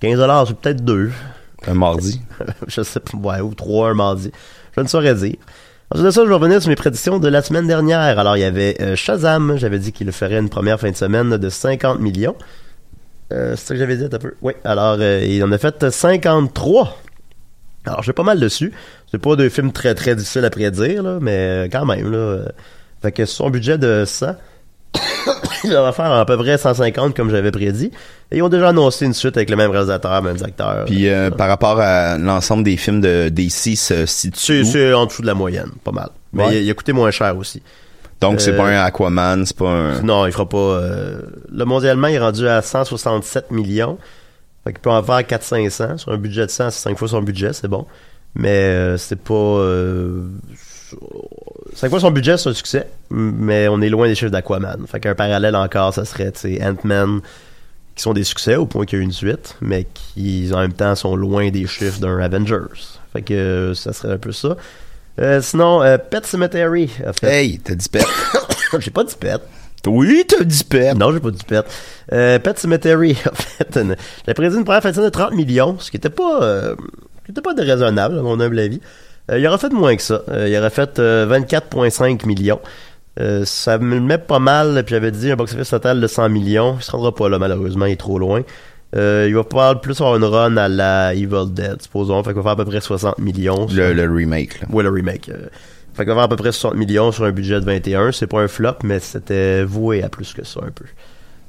[0.00, 1.10] 15 c'est peut-être deux.
[1.66, 2.20] Un mardi.
[2.66, 4.30] je sais pas, ouais, ou trois un mardi.
[4.76, 5.36] Je ne saurais dire.
[5.90, 8.18] Ensuite de ça, je vais revenir sur mes prédictions de la semaine dernière.
[8.18, 9.56] Alors, il y avait euh, Shazam.
[9.56, 12.36] J'avais dit qu'il ferait une première fin de semaine de 50 millions.
[13.32, 14.34] Euh, c'est ça que j'avais dit un peu.
[14.42, 14.52] Oui.
[14.64, 16.98] Alors, euh, il en a fait 53.
[17.86, 18.72] Alors, j'ai pas mal dessus.
[19.10, 22.44] C'est pas deux films très très difficiles à prédire, là, mais euh, quand même, là.
[23.02, 24.36] Fait que son budget de 100,
[25.64, 27.90] il va faire à peu près 150 comme j'avais prédit.
[28.30, 30.84] Et ils ont déjà annoncé une suite avec le même réalisateur, mêmes acteurs.
[30.86, 35.22] Puis, euh, par rapport à l'ensemble des films de DC se situe C'est en dessous
[35.22, 36.08] de la moyenne, pas mal.
[36.32, 36.56] Mais Ouais.
[36.58, 37.62] il, il a coûté moins cher aussi.
[38.20, 40.02] Donc, c'est Euh, pas un Aquaman, c'est pas un...
[40.02, 40.56] Non, il fera pas.
[40.56, 43.98] euh, le mondialement, il est rendu à 167 millions.
[44.64, 45.98] Fait qu'il peut en faire 400-500.
[45.98, 47.84] Sur un budget de 100, c'est 5 fois son budget, c'est bon.
[48.34, 49.32] Mais euh, c'est pas.
[51.72, 52.86] Euh, 5 fois son budget, c'est un succès?
[53.10, 54.86] Mais on est loin des chiffres d'Aquaman.
[54.86, 57.20] Fait qu'un parallèle encore, ça serait, tu sais, Ant-Man
[57.94, 60.60] qui sont des succès au point qu'il y a eu une suite, mais qui en
[60.60, 62.98] même temps sont loin des chiffres d'un Avengers.
[63.12, 64.56] Fait que euh, ça serait un peu ça.
[65.20, 67.26] Euh, sinon, euh, Pet Cemetery a fait.
[67.26, 68.04] Hey, t'as dit pet.
[68.78, 69.40] j'ai pas dit Pet.
[69.86, 70.94] oui, t'as dit pet.
[70.94, 71.64] Non, j'ai pas dit Pet.
[72.12, 73.78] Euh, Pet Cemetery a fait
[74.26, 76.74] j'ai prédit une première fin de 30 millions, ce qui était pas, euh,
[77.26, 78.80] qui était pas déraisonnable, à mon humble avis.
[79.30, 80.22] Euh, il aurait fait moins que ça.
[80.28, 82.60] Euh, il aurait fait euh, 24,5 millions.
[83.20, 86.28] Euh, ça me le met pas mal, puis j'avais dit un box-office total de 100
[86.30, 86.76] millions.
[86.78, 88.42] Il se rendra pas là, malheureusement, il est trop loin.
[88.96, 92.22] Euh, il va pas plus avoir une run à la Evil Dead, supposons.
[92.22, 93.68] Fait qu'il va faire à peu près 60 millions.
[93.68, 94.66] sur- Le, le remake, là.
[94.70, 95.28] Ouais, le remake.
[95.28, 95.46] euh.
[95.94, 98.12] Fait qu'il va faire à peu près 60 millions sur un budget de 21.
[98.12, 100.84] C'est pas un flop, mais c'était voué à plus que ça, un peu.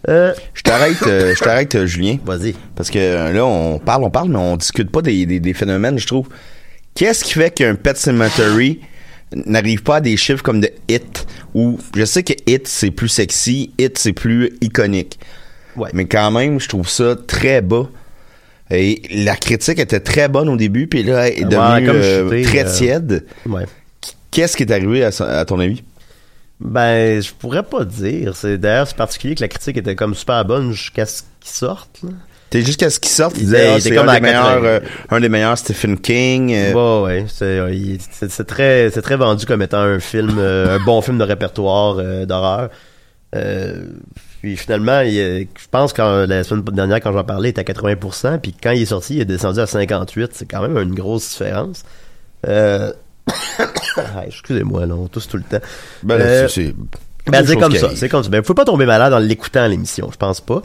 [0.05, 2.17] Je t'arrête, euh, je t'arrête, Julien.
[2.25, 2.55] Vas-y.
[2.75, 5.97] Parce que là, on parle, on parle, mais on discute pas des, des, des phénomènes,
[5.97, 6.27] je trouve.
[6.95, 8.79] Qu'est-ce qui fait qu'un Pet Cemetery
[9.45, 11.25] n'arrive pas à des chiffres comme de Hit,
[11.55, 15.19] où je sais que Hit, c'est plus sexy, Hit, c'est plus iconique.
[15.75, 15.89] Ouais.
[15.93, 17.89] Mais quand même, je trouve ça très bas.
[18.69, 22.65] Et la critique était très bonne au début, puis là, elle est devenue euh, très
[22.65, 23.25] euh, tiède.
[23.45, 23.65] Ouais.
[24.31, 25.83] Qu'est-ce qui est arrivé à, à ton avis?
[26.59, 28.35] Ben, je pourrais pas dire.
[28.35, 31.99] C'est d'ailleurs c'est particulier que la critique était comme super bonne jusqu'à ce qu'il sorte.
[32.03, 32.09] là.
[32.53, 34.67] T'es jusqu'à ce qu'il sorte, il disait, ah, c'est comme un, des meilleurs, 80.
[34.67, 36.53] euh, un des meilleurs Stephen King.
[36.53, 37.25] euh, Ouais, ouais.
[38.29, 41.95] C'est, très, c'est très vendu comme étant un film, euh, un bon film de répertoire
[41.97, 42.69] euh, d'horreur.
[44.41, 45.15] Puis finalement, il,
[45.57, 48.69] je pense que la semaine dernière, quand j'en parlais, il était à 80%, puis quand
[48.71, 50.27] il est sorti, il est descendu à 58%.
[50.33, 51.83] C'est quand même une grosse différence.
[53.97, 55.63] Ah, excusez-moi, là, on tousse tout le temps.
[56.03, 56.17] Ben,
[56.49, 56.73] c'est-
[57.31, 58.29] Ben, c'est comme ça, c'est comme ça.
[58.29, 60.61] Ben, faut pas tomber malade en l'écoutant l'émission, je pense pas.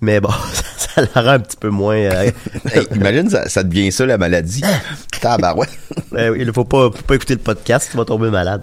[0.00, 1.96] Mais bon, ça, ça la rend un petit peu moins.
[1.96, 2.30] euh,
[2.74, 4.62] Hey, imagine, ça, ça devient ça, la maladie.
[5.20, 5.70] Tabarouette.
[6.12, 8.62] Ben oui, il faut pas, faut pas écouter le podcast, tu vas tomber malade.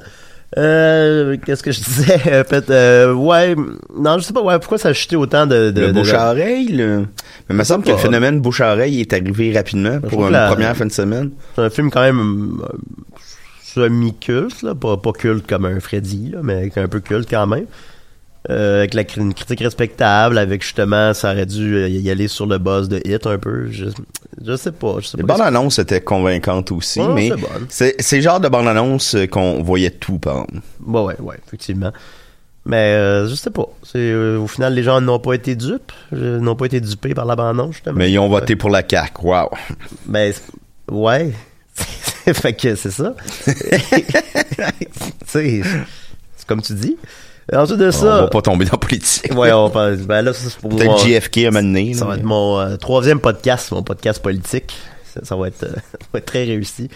[0.57, 2.19] Euh, qu'est-ce que je disais?
[2.27, 3.53] Euh, peut-être, euh, ouais,
[3.99, 6.31] non, je sais pas, ouais, pourquoi ça a chuté autant de, de, le bouche à
[6.31, 6.99] oreille, là.
[6.99, 7.05] Mais
[7.49, 10.47] il me semble que le phénomène bouche à oreille est arrivé rapidement pour une la-
[10.47, 11.31] première fin de semaine.
[11.55, 12.67] C'est un film quand même euh,
[13.61, 17.65] semi-culte, là, pas, pas culte comme un Freddy, là, mais un peu culte quand même.
[18.49, 22.45] Euh, avec la, une critique respectable, avec justement, ça aurait dû euh, y aller sur
[22.45, 23.69] le buzz de hit un peu.
[23.69, 23.85] Je,
[24.45, 25.33] je sais pas, je sais Les pas.
[25.33, 27.31] bandes annonces étaient convaincantes aussi, Ouais, mais
[27.67, 30.61] c'est le genre de bande annonce euh, qu'on voyait tout, par exemple.
[30.85, 31.91] Ouais, ouais, ouais, effectivement.
[32.63, 33.65] Mais euh, je sais pas.
[33.95, 37.25] Euh, au final, les gens n'ont pas été dupes, euh, n'ont pas été dupés par
[37.25, 37.95] la bande justement.
[37.97, 39.23] Mais ils ont voté pour la CAQ.
[39.23, 39.49] Wow.
[40.05, 40.33] Ben,
[40.91, 41.31] ouais.
[41.75, 43.13] fait que c'est ça.
[45.25, 45.61] c'est
[46.45, 46.97] comme tu dis.
[47.53, 48.21] Ensuite de On ça.
[48.21, 49.33] va pas tomber dans la politique.
[49.33, 49.99] Ouais, on pense.
[49.99, 50.69] Ben là, c'est pour.
[50.71, 53.71] Peut-être JFK à un moment donné, Ça là, va mais- être mon euh, troisième podcast,
[53.71, 54.75] mon podcast politique.
[55.13, 56.89] Ça, ça va être, euh, ça va être très réussi.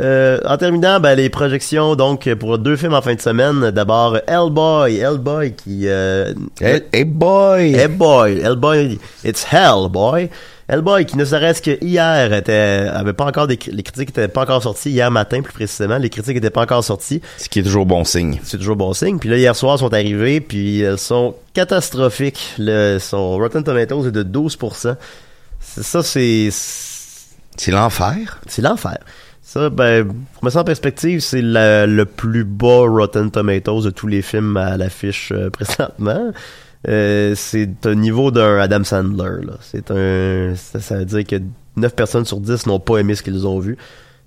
[0.00, 3.70] Euh, en terminant, ben, les projections, donc, pour deux films en fin de semaine.
[3.70, 4.96] D'abord, Hellboy.
[4.96, 5.82] Hellboy qui...
[5.86, 7.74] Euh, Hey, hey boy!
[7.74, 8.40] Hellboy.
[8.40, 10.30] Hellboy, it's hell, boy.
[10.68, 14.42] Hellboy qui ne serait-ce que hier était, avait pas encore des, les critiques étaient pas
[14.42, 17.20] encore sorties hier matin plus précisément, les critiques étaient pas encore sorties.
[17.38, 18.40] Ce qui est toujours bon signe.
[18.42, 19.18] C'est toujours bon signe.
[19.18, 22.54] Puis là, hier soir, sont arrivés, puis elles sont catastrophiques.
[22.58, 24.96] Le, son Rotten Tomatoes est de 12%.
[25.60, 26.48] C'est- Ça, c'est...
[26.50, 28.40] C'est l'enfer.
[28.48, 28.98] C'est l'enfer.
[29.42, 34.08] Ça, ben, pour mettre ça en perspective, c'est le plus bas Rotten Tomatoes de tous
[34.08, 36.32] les films à l'affiche euh, présentement.
[36.88, 39.44] Euh, c'est un niveau d'un Adam Sandler.
[39.44, 39.54] là.
[39.60, 41.36] C'est un, ça, veut dire que
[41.76, 43.76] 9 personnes sur 10 n'ont pas aimé ce qu'ils ont vu.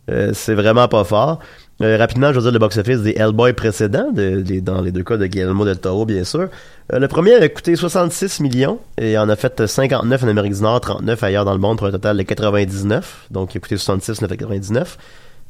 [0.09, 1.39] Euh, c'est vraiment pas fort.
[1.81, 5.27] Euh, rapidement, je veux dire le box-office des Hellboy précédents, dans les deux cas de
[5.27, 6.49] Guillermo del Toro, bien sûr.
[6.91, 10.81] Le premier a coûté 66 millions et en a fait 59 en Amérique du Nord,
[10.81, 13.27] 39 ailleurs dans le monde pour un total de 99.
[13.31, 14.97] Donc, il a coûté 66, 99.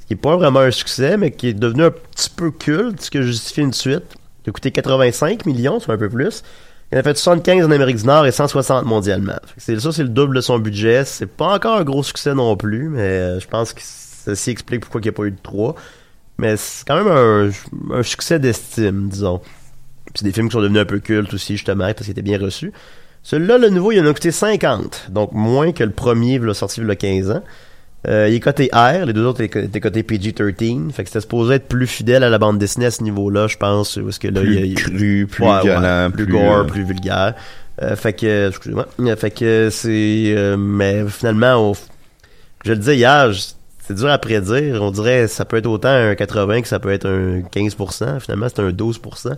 [0.02, 3.02] Ce qui est pas vraiment un succès, mais qui est devenu un petit peu culte,
[3.02, 4.04] ce qui justifie une suite.
[4.46, 6.44] Il a coûté 85 millions, soit un peu plus.
[6.92, 9.40] Il en a fait 75 en Amérique du Nord et 160 mondialement.
[9.58, 11.06] C'est- ça, c'est le double de son budget.
[11.06, 14.82] C'est pas encore un gros succès non plus, mais euh, je pense que ceci explique
[14.82, 15.76] pourquoi il n'y a pas eu de 3.
[16.40, 17.52] Mais c'est quand même
[17.92, 19.42] un, succès d'estime, disons.
[20.16, 22.40] C'est des films qui sont devenus un peu cultes aussi, justement, parce qu'ils étaient bien
[22.40, 22.72] reçus.
[23.22, 26.82] Celui-là, le nouveau, il en a coûté 50, donc moins que le premier, il sorti
[26.82, 27.44] il y a 15 ans.
[28.08, 31.56] Euh, il est coté R, les deux autres étaient cotés PG-13, fait que c'était supposé
[31.56, 34.40] être plus fidèle à la bande dessinée à ce niveau-là, je pense, parce que là,
[34.40, 37.34] Plus il cru, plus Ouais, ouais, violent, plus, plus, gore, euh, plus vulgaire.
[37.82, 41.74] Euh, fait que, excusez-moi, fait que c'est, mais finalement,
[42.64, 43.32] je le disais hier,
[43.86, 44.82] c'est dur à prédire.
[44.82, 48.20] On dirait ça peut être autant un 80 que ça peut être un 15%.
[48.20, 49.36] Finalement, c'est un 12%.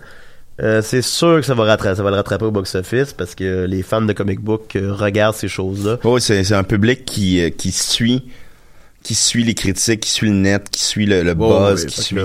[0.62, 3.66] Euh, c'est sûr que ça va, rattraper, ça va le rattraper au box-office parce que
[3.66, 5.98] les fans de comic book euh, regardent ces choses-là.
[6.04, 8.26] Oui, c'est c'est un public qui, euh, qui suit
[9.04, 12.16] qui suit les critiques, qui suit le net, qui suit le, buzz, qui que suit...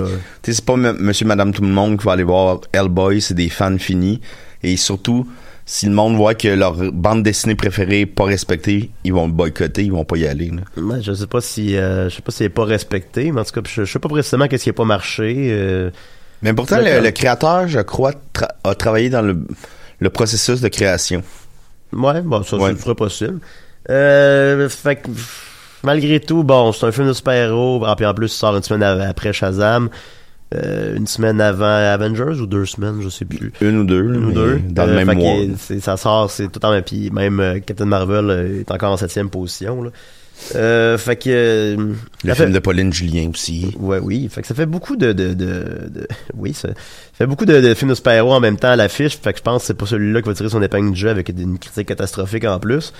[0.43, 3.49] sais, c'est pas monsieur, madame, tout le monde qui va aller voir Hellboy, c'est des
[3.49, 4.21] fans finis.
[4.63, 5.27] Et surtout,
[5.65, 9.33] si le monde voit que leur bande dessinée préférée est pas respectée, ils vont le
[9.33, 10.51] boycotter, ils vont pas y aller.
[10.77, 13.43] Ouais, je sais pas si euh, je sais pas s'il est pas respecté, mais en
[13.43, 15.47] tout cas, je, je sais pas précisément qu'est-ce qui a pas marché.
[15.51, 15.89] euh,
[16.41, 19.37] Mais pourtant, le, créateur, je crois, tra- a travaillé dans le,
[19.99, 21.23] le processus de création.
[21.91, 22.73] Ouais, bon, ça, Ouais.
[22.75, 23.39] ce serait possible.
[23.89, 25.09] Euh, fait que,
[25.87, 27.83] malgré tout, bon, c'est un film de super-héros.
[27.87, 29.89] Ah, puis en plus, il sort une semaine après Shazam.
[30.55, 33.51] Euh, une semaine avant Avengers ou deux semaines, je sais plus.
[33.59, 34.01] Une ou deux.
[34.03, 34.59] Une ou deux.
[34.69, 35.79] Dans Euh, le même fait mois.
[35.81, 36.83] ça sort, c'est tout en même.
[36.83, 39.83] Puis même euh, Captain Marvel euh, est encore en septième position.
[39.83, 39.89] Là.
[40.55, 41.29] Euh, fait que.
[41.29, 41.75] euh,
[42.23, 43.75] Le film fait- de Pauline Julien aussi.
[43.77, 44.29] Ouais, oui.
[44.31, 46.75] Fait que ça fait beaucoup de, de, de, de- oui, ça, ça
[47.17, 49.17] fait beaucoup de, de films de super-héros en même temps à l'affiche.
[49.17, 51.09] Fait que je pense que c'est pas celui-là qui va tirer son épingle du jeu
[51.09, 52.93] avec une critique catastrophique en plus.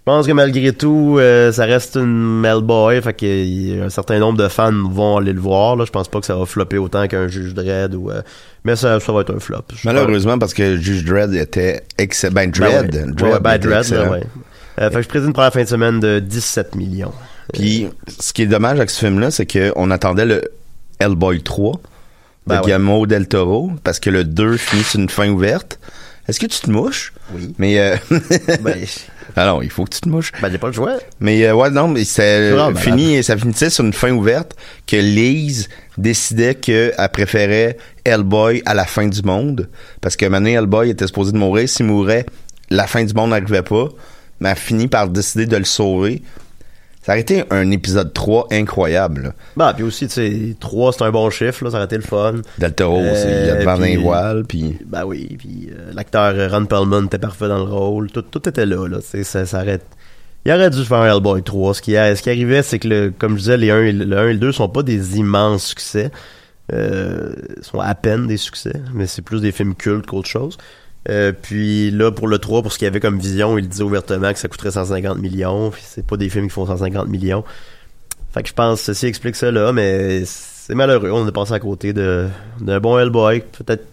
[0.00, 3.00] Je pense que malgré tout, euh, ça reste une Melboy.
[3.02, 5.76] Fait que un certain nombre de fans vont aller le voir.
[5.76, 5.84] Là.
[5.84, 8.22] Je pense pas que ça va flopper autant qu'un Juge Dredd ou, euh,
[8.64, 9.62] mais ça, ça va être un flop.
[9.84, 12.32] Malheureusement, parce que Juge Dredd était excellent.
[12.32, 12.90] Ben, Dredd.
[12.90, 13.12] Ben ouais.
[13.14, 14.10] Dredd Ouais, ben, était Dredd, là, excellent.
[14.12, 14.22] ouais.
[14.80, 17.12] Euh, fait que je prédis une première fin de semaine de 17 millions.
[17.52, 20.42] Puis, ce qui est dommage avec ce film-là, c'est qu'on attendait le
[20.98, 21.72] Hellboy 3
[22.46, 22.64] Ben de ouais.
[22.64, 25.78] Guillermo del Toro, parce que le 2 finit sur une fin ouverte.
[26.28, 27.12] Est-ce que tu te mouches?
[27.34, 27.54] Oui.
[27.58, 27.96] Mais, euh,
[28.62, 28.76] ben,
[29.36, 30.32] alors, il faut que tu te mouches.
[30.40, 30.98] ben, j'ai pas le choix.
[31.20, 32.82] Mais euh, ouais, non, mais c'est Vraiment malade.
[32.82, 38.84] fini, ça finissait sur une fin ouverte que Lise décidait qu'elle préférait Hellboy à la
[38.84, 39.68] fin du monde.
[40.00, 41.68] Parce que maintenant, Hellboy était supposé de mourir.
[41.68, 42.26] S'il mourait,
[42.70, 43.88] la fin du monde n'arrivait pas.
[44.40, 46.22] Mais elle finit par décider de le sauver.
[47.02, 49.22] Ça aurait été un épisode 3 incroyable.
[49.22, 49.32] là.
[49.56, 52.02] Bah, puis aussi, tu sais, 3, c'est un bon chiffre, là, ça aurait été le
[52.02, 52.34] fun.
[52.58, 54.78] Del Toro, Euh, c'est- il a devant puis- un voile, puis...
[54.86, 58.46] Ben oui, puis euh, l'acteur euh, Ron Perlman était parfait dans le rôle, tout, tout
[58.48, 59.80] était là, là, tu sais, ça, ça aurait...
[60.44, 61.74] Il aurait dû faire Hellboy 3.
[61.74, 63.92] Ce qui, a- ce qui arrivait, c'est que, le, comme je disais, les 1 et
[63.92, 66.10] le 1 et le 2 sont pas des immenses succès.
[66.72, 67.32] Euh,
[67.62, 70.56] sont à peine des succès, mais c'est plus des films cultes qu'autre chose.
[71.08, 73.82] Euh, puis là, pour le 3, pour ce qu'il y avait comme vision, il disait
[73.82, 77.42] ouvertement que ça coûterait 150 millions, c'est pas des films qui font 150 millions.
[78.32, 81.10] Fait que je pense que ceci explique ça là, mais c'est malheureux.
[81.10, 82.30] On est passé à côté d'un
[82.80, 83.40] bon Hellboy.
[83.40, 83.84] Peut-être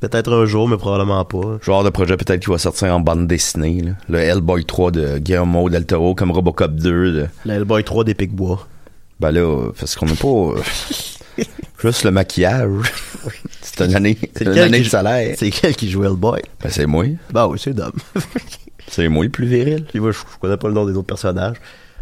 [0.00, 1.58] peut-être un jour, mais probablement pas.
[1.62, 3.80] Genre de projet peut-être qui va sortir en bande dessinée.
[3.82, 3.92] là.
[4.08, 7.12] Le Hellboy 3 de Guillermo del Toro, comme Robocop 2.
[7.12, 8.66] de- Le Hellboy 3 des Pic-Bois.
[9.20, 10.28] Ben là, parce qu'on n'a pas...
[10.28, 11.42] euh,
[11.82, 12.68] juste le maquillage.
[13.76, 15.36] C'est une année, C'est une année qui- de salaire.
[15.38, 16.40] C'est quel qui joue Hellboy?
[16.62, 17.04] Ben c'est moi.
[17.30, 17.92] Bah oui, c'est Dom.
[18.88, 19.84] C'est moi le plus viril.
[19.90, 21.56] Puis moi, je, je connais pas le nom des autres personnages.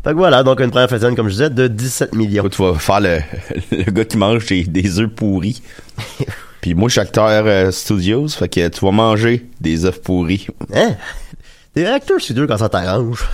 [0.05, 2.47] Fait que voilà, donc une première comme je disais, de 17 millions.
[2.51, 3.21] Tu vas faire le,
[3.73, 5.63] le gars qui mange des, des œufs pourris.
[6.61, 10.47] Puis moi, je suis acteur euh, studios, fait que tu vas manger des œufs pourris.
[10.75, 10.95] Hein?
[11.75, 13.25] T'es acteur studio quand ça t'arrange.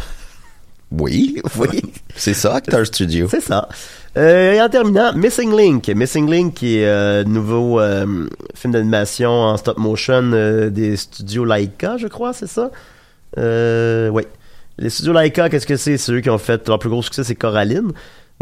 [0.92, 1.83] Oui, Oui.
[2.16, 3.26] C'est ça, acteur studio.
[3.31, 3.68] C'est ça.
[4.16, 5.88] Euh, et en terminant, Missing Link.
[5.88, 11.44] Missing Link qui est euh, nouveau euh, film d'animation en stop motion euh, des studios
[11.44, 12.70] Laika, je crois, c'est ça?
[13.37, 14.23] Oui.
[14.79, 15.96] Les studios Laika, qu'est-ce que c'est?
[15.96, 17.92] C'est eux qui ont fait leur plus gros succès, c'est Coraline.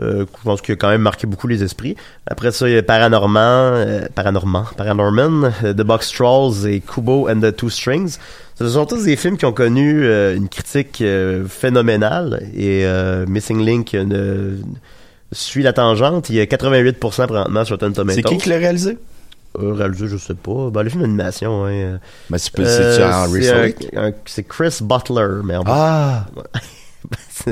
[0.01, 1.97] Je pense qu'il a quand même marqué beaucoup les esprits.
[2.27, 7.69] Après ça, il y a Paranorman, Paranorman, The Box Trolls et Kubo and the Two
[7.69, 8.17] Strings.
[8.55, 11.03] Ce sont tous des films qui ont connu une critique
[11.49, 12.87] phénoménale et
[13.27, 13.97] Missing Link
[15.33, 16.31] suit la tangente.
[16.31, 18.15] Il y a 88% présentement sur Rotten Tomatoes.
[18.17, 18.99] C'est qui qui l'a réalisé?
[19.59, 20.71] Euh, réalisé, je sais pas.
[20.71, 21.71] Ben, le film d'animation, hein.
[21.73, 21.97] euh,
[22.31, 26.27] Ben, c'est euh, c'est c'est C'est Chris Butler, mais en Ah!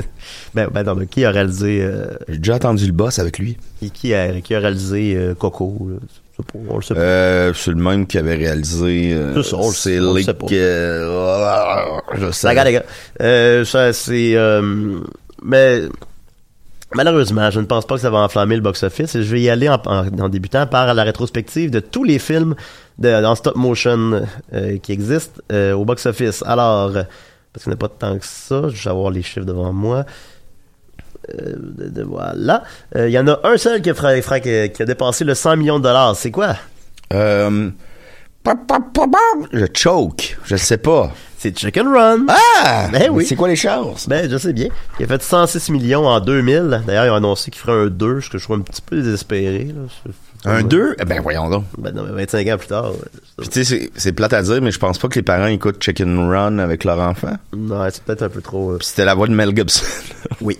[0.53, 3.57] ben, ben, non, mais qui a réalisé euh, J'ai déjà entendu le boss avec lui.
[3.79, 5.97] qui, qui a, qui a réalisé euh, Coco là?
[6.39, 6.99] Je sais pas, on le sait pas.
[6.99, 9.11] Euh, c'est le même qui avait réalisé.
[9.13, 10.45] Euh, C'est ça, on le sait- on le sait pas.
[10.51, 12.31] euh, je sais.
[12.33, 12.83] Ça, regarde, les gars.
[13.21, 14.35] Euh, ça, c'est.
[14.35, 14.99] euh,
[15.41, 15.81] mais.
[16.95, 19.49] Malheureusement, je ne pense pas que ça va enflammer le box-office et je vais y
[19.49, 22.55] aller en, débutant par la rétrospective de tous les films
[22.97, 26.43] de, en stop motion euh, qui existent euh, au box-office.
[26.47, 26.93] Alors,
[27.51, 29.73] parce qu'il n'y en a pas tant que ça, je vais avoir les chiffres devant
[29.73, 30.05] moi.
[31.33, 32.63] Euh, de- de- voilà.
[32.95, 35.83] Il y en a un seul qui a, qui a- dépassé le 100 millions de
[35.83, 36.15] dollars.
[36.15, 36.55] C'est quoi?
[39.51, 40.37] Je choke.
[40.45, 41.11] Je sais pas.
[41.39, 42.25] C'est Chicken Run.
[42.29, 42.87] Ah!
[42.91, 43.25] Ben oui.
[43.25, 44.07] C'est quoi les chances?
[44.09, 44.69] Ben, je sais bien.
[44.99, 46.81] Il a fait 106 millions en 2000.
[46.87, 48.95] D'ailleurs, ils ont annoncé qu'il ferait un 2, ce que je trouve un petit peu
[48.97, 49.65] désespéré.
[49.65, 50.11] Là.
[50.45, 50.95] Un 2?
[50.99, 51.65] Eh ben, voyons donc.
[51.77, 52.91] Ben non, mais 25 ans plus tard.
[53.37, 55.81] Puis tu sais, c'est- plate à dire, mais je pense pas que les parents écoutent
[55.83, 57.33] Chicken Run avec leur enfant.
[57.55, 58.71] Non, c'est peut-être un peu trop...
[58.71, 59.85] euh, Puis c'était la voix de Mel Gibson.
[60.41, 60.57] Oui.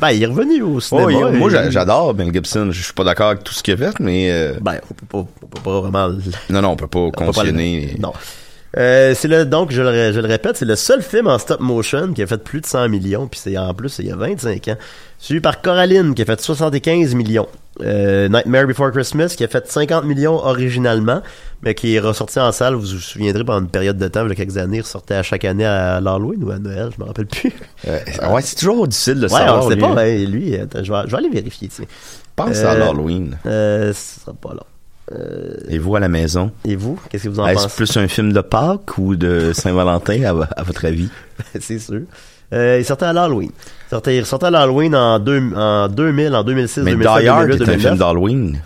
[0.00, 1.06] ben, il est revenu au cinéma.
[1.06, 2.68] Oh, il- moi, et- j'adore Mel Gibson.
[2.70, 4.30] Je suis pas d'accord avec tout ce qu'il a fait, mais...
[4.30, 6.08] euh, Ben, on peut pas, on peut pas vraiment...
[6.50, 7.98] non, non, on peut pas on peut pas le-.
[8.00, 8.12] Non.
[8.76, 11.38] Euh, c'est le donc je le, ré- je le répète, c'est le seul film en
[11.38, 14.10] stop motion qui a fait plus de 100 millions, puis c'est en plus il y
[14.10, 14.76] a 25 ans.
[15.18, 17.46] Suivi par Coraline qui a fait 75 millions.
[17.82, 21.22] Euh, Nightmare Before Christmas qui a fait 50 millions originalement,
[21.62, 22.74] mais qui est ressorti en salle.
[22.74, 25.14] Vous vous souviendrez pendant une période de temps, il y a quelques années, il ressortait
[25.14, 27.52] à chaque année à l'Halloween ou à Noël, je me rappelle plus.
[27.86, 27.98] Euh,
[28.32, 29.64] ouais, c'est toujours difficile de ouais, savoir.
[29.64, 29.82] on sait lui.
[29.82, 29.92] pas.
[29.92, 31.68] ouais, lui, attends, je vais, je vais aller vérifier.
[31.68, 31.84] tiens.
[32.34, 33.36] Pense à l'Halloween.
[33.46, 34.62] Euh, ce sera pas là.
[35.12, 36.50] Euh, Et vous à la maison?
[36.64, 37.76] et vous, qu'est-ce que vous en Est-ce pensez?
[37.76, 41.08] plus un film de Pâques ou de Saint-Valentin, à, vo- à votre avis?
[41.60, 42.00] c'est sûr.
[42.52, 43.50] Euh, il sortait à l'Halloween.
[43.86, 47.28] Il sortait, il sortait à l'Halloween en, deux, en 2000, en 2006, Mais 2007, Die
[47.28, 47.98] Hard 2008, est un film 2009.
[47.98, 48.60] d'Halloween.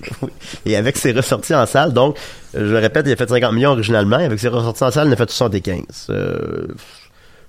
[0.66, 2.16] Et avec ses ressorties en salle, donc,
[2.54, 4.16] je le répète, il a fait 50 millions originalement.
[4.16, 5.82] Avec ses ressorties en salle, il en a fait 75.
[6.10, 6.66] Euh,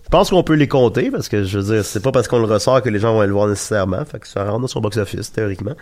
[0.10, 2.40] je pense qu'on peut les compter parce que, je veux dire, c'est pas parce qu'on
[2.40, 4.04] le ressort que les gens vont aller le voir nécessairement.
[4.06, 5.74] Fait que ça rentre dans son box-office, théoriquement.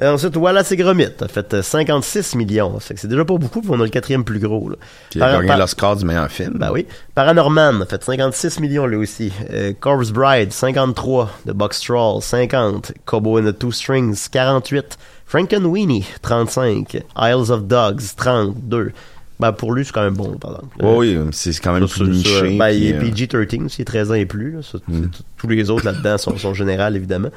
[0.00, 1.08] Euh, ensuite, voilà, c'est Gromit.
[1.20, 2.80] A fait euh, 56 millions.
[2.80, 4.76] Fait que c'est déjà pas beaucoup, puis on a le quatrième plus gros, là.
[5.10, 6.54] Qui a gagné l'Oscar du meilleur film.
[6.54, 6.86] Ben oui.
[7.14, 9.30] Paranorman a fait 56 millions lui aussi.
[9.52, 11.30] Euh, Corpse Bride, 53.
[11.46, 12.92] The Box Troll, 50.
[13.06, 14.96] Cowboy and the Two Strings, 48.
[15.26, 17.02] Frankenweenie, 35.
[17.16, 18.92] Isles of Dogs, 32.
[19.40, 20.76] Ben pour lui, c'est quand même bon, par exemple.
[20.80, 22.56] Oui, c'est quand même plus niché.
[22.56, 24.52] ben, il est euh, PG-13, c'est 13 ans et plus.
[24.52, 24.62] là.
[24.62, 25.06] Ça, Mm.
[25.36, 27.30] Tous les autres là-dedans sont, sont générales, évidemment.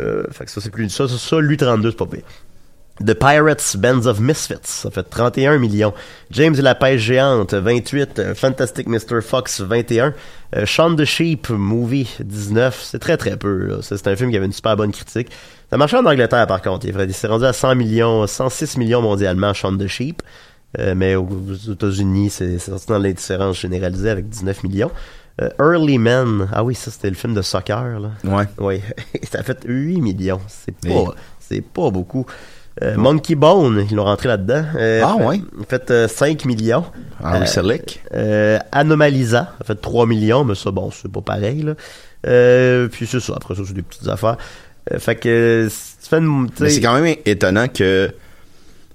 [0.00, 0.88] Euh, fait que ça, c'est plus...
[0.90, 2.22] Ça, ça, ça, lui, 32, c'est pas pire.
[3.06, 5.94] The Pirates, Bands of Misfits, ça fait 31 millions.
[6.32, 8.18] James et la pêche géante, 28.
[8.18, 9.20] Euh, Fantastic Mr.
[9.22, 10.12] Fox, 21.
[10.56, 12.80] Euh, Shaun the Sheep, Movie, 19.
[12.82, 13.78] C'est très très peu.
[13.82, 15.28] C'est un film qui avait une super bonne critique.
[15.70, 16.86] Ça marchait en Angleterre, par contre.
[16.86, 20.20] Il s'est rendu à 100 millions, 106 millions mondialement, Shaun the Sheep.
[20.78, 24.90] Euh, mais aux, aux États-Unis, c'est c'est sorti dans l'indifférence généralisée avec 19 millions.
[25.40, 28.10] Euh, Early Men, ah oui, ça c'était le film de soccer, là.
[28.24, 28.44] Ouais.
[28.58, 28.80] Oui,
[29.30, 30.40] ça a fait 8 millions.
[30.48, 32.26] C'est pas, c'est pas beaucoup.
[32.82, 34.64] Euh, Monkey Bone, ils l'ont rentré là-dedans.
[34.76, 35.40] Euh, Ah, fait- ouais.
[35.68, 36.84] fait euh, 5 millions.
[37.24, 38.02] Euh, Selick.
[38.14, 41.74] Euh, Anomalisa, ça fait 3 millions, mais ça, bon, c'est pas pareil, là.
[42.88, 44.36] Puis c'est ça, après ça, c'est des petites affaires.
[44.98, 48.12] Fait que, tu fais une, tu Mais sais- c'est quand même étonnant que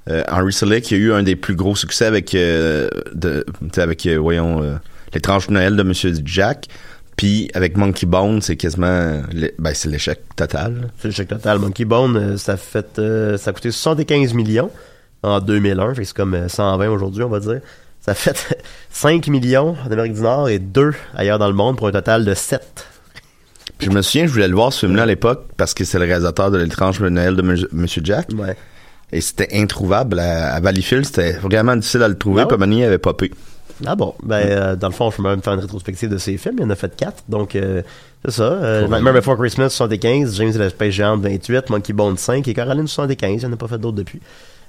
[0.08, 3.46] Henry Selick a eu un des plus gros succès avec, euh, de,
[3.78, 4.76] avec euh, voyons, euh,
[5.14, 6.68] l'étrange Noël de Monsieur Jack.
[7.16, 9.22] Puis avec Monkey Bone, c'est quasiment,
[9.60, 10.90] ben c'est l'échec total.
[10.98, 11.60] C'est l'échec total.
[11.60, 14.72] Monkey Bone, euh, ça fait, euh, ça a coûté 75 millions
[15.22, 17.62] en 2001, fait que c'est comme euh, 120 aujourd'hui, on va dire.
[18.02, 18.58] Ça fait
[18.90, 22.26] 5 millions en Amérique du Nord et 2 ailleurs dans le monde pour un total
[22.26, 22.88] de 7.
[23.78, 26.00] Puis je me souviens, je voulais le voir ce film-là à l'époque parce que c'est
[26.00, 28.30] le réalisateur de l'étrange Noël de Monsieur Jack.
[28.36, 28.56] Ouais.
[29.14, 32.42] Et c'était introuvable à, à Valleyfield, c'était vraiment difficile à le trouver.
[32.42, 32.48] Ah?
[32.48, 33.32] Puis il avait popé.
[33.86, 36.38] Ah bon, ben euh, dans le fond, je peux même faire une rétrospective de ces
[36.38, 36.56] films.
[36.60, 37.82] Il y en a fait 4, donc euh,
[38.26, 38.44] c'est ça.
[38.44, 42.54] Euh, Nightmare Before Christmas 75, James et la Space Géante 28, Monkey Bone 5 et
[42.54, 43.32] Coraline 75.
[43.32, 44.22] Il n'y en a pas fait d'autres depuis.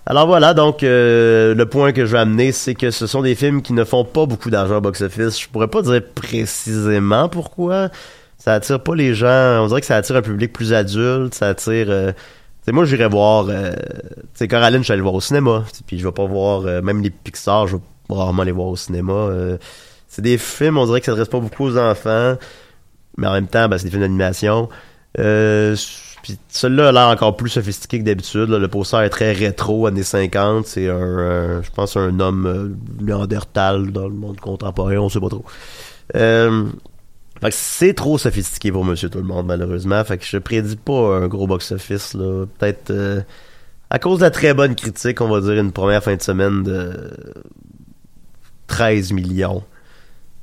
[0.06, 3.34] Alors voilà, donc euh, le point que je vais amener, c'est que ce sont des
[3.34, 5.40] films qui ne font pas beaucoup d'argent au box-office.
[5.40, 7.88] Je pourrais pas dire précisément pourquoi.
[8.36, 9.64] Ça attire pas les gens.
[9.64, 11.34] On dirait que ça attire un public plus adulte.
[11.34, 12.12] Ça attire.
[12.64, 13.46] Euh, tu sais, moi, j'irais voir.
[13.48, 15.64] Euh, tu sais, Coraline, je suis allé voir au cinéma.
[15.86, 17.66] Puis je vais pas voir euh, même les Pixar.
[17.66, 19.12] Je vais rarement les voir au cinéma.
[19.12, 19.58] euh,
[20.08, 22.36] c'est des films, on dirait que ça s'adresse pas beaucoup aux enfants,
[23.16, 24.68] mais en même temps, ben, c'est des films d'animation.
[25.18, 25.74] Euh,
[26.22, 28.48] puis celui-là a l'air encore plus sophistiqué que d'habitude.
[28.48, 30.66] Le poster est très rétro, années 50.
[30.66, 35.30] C'est un, je pense, un homme euh, néandertal dans le monde contemporain, on sait pas
[35.30, 35.44] trop.
[37.50, 40.02] C'est trop sophistiqué pour Monsieur Tout le Monde, malheureusement.
[40.04, 42.14] Fait que je prédis pas un gros box-office.
[42.14, 42.46] là.
[42.58, 43.20] Peut-être euh,
[43.90, 46.62] à cause de la très bonne critique, on va dire une première fin de semaine
[46.62, 47.12] de
[48.66, 49.62] 13 millions.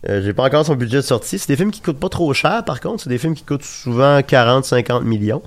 [0.09, 1.39] Euh, J'ai pas encore son budget de sortie.
[1.39, 3.03] C'est des films qui coûtent pas trop cher, par contre.
[3.03, 5.41] C'est des films qui coûtent souvent 40-50 millions.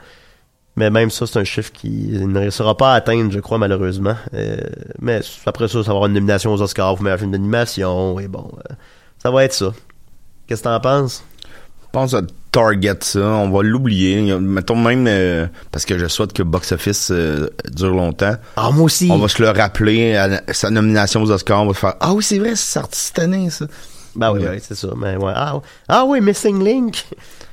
[0.76, 4.16] Mais même ça, c'est un chiffre qui ne réussira pas à atteindre, je crois, malheureusement.
[4.34, 4.56] Euh,
[5.00, 8.18] mais après ça, ça va avoir une nomination aux Oscars pour meilleur film d'animation.
[8.18, 8.74] Et bon, euh,
[9.18, 9.72] ça va être ça.
[10.46, 11.24] Qu'est-ce que t'en penses?
[11.94, 14.20] Je pense à Target ça, on va l'oublier.
[14.40, 18.34] Mettons même, euh, parce que je souhaite que Box Office euh, dure longtemps.
[18.56, 19.08] Ah, moi aussi!
[19.12, 21.62] On va se le rappeler à la- sa nomination aux Oscars.
[21.62, 23.66] On va faire Ah oui, c'est vrai, c'est sorti cette année, ça.
[24.16, 24.60] Ben oui, Ouais.
[24.60, 24.88] c'est ça.
[24.96, 25.32] Mais ouais.
[25.36, 27.04] Ah, ah oui, Missing Link!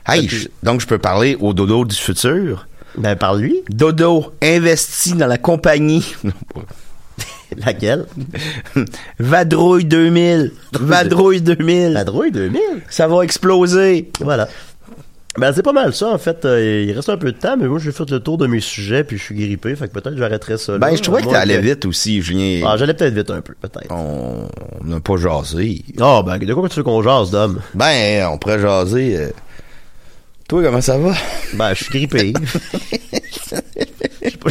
[0.08, 2.65] Hey, je- donc je peux parler au dodo du futur?
[2.97, 3.58] Ben, par lui.
[3.69, 6.15] Dodo, investi dans la compagnie.
[7.65, 8.05] Laquelle?
[9.19, 10.51] Vadrouille 2000.
[10.79, 11.93] Vadrouille 2000.
[11.93, 12.59] La Drouille 2000.
[12.89, 14.09] Ça va exploser.
[14.21, 14.47] Voilà.
[15.37, 16.43] Ben, c'est pas mal ça, en fait.
[16.43, 18.60] Euh, il reste un peu de temps, mais moi, j'ai fait le tour de mes
[18.60, 20.77] sujets, puis je suis grippé, fait que peut-être j'arrêterai ça là.
[20.77, 22.65] Ben, je trouvais que t'allais vite aussi, Julien.
[22.67, 23.89] Ah, j'allais peut-être vite un peu, peut-être.
[23.91, 24.49] On
[24.83, 25.83] n'a pas jasé.
[26.02, 27.62] Ah, ben, de quoi tu veux qu'on jase, Dom?
[27.73, 29.17] Ben, on pourrait jaser.
[29.17, 29.29] euh.
[30.49, 31.13] Toi, comment ça va?
[31.54, 32.33] Ben, je suis grippé.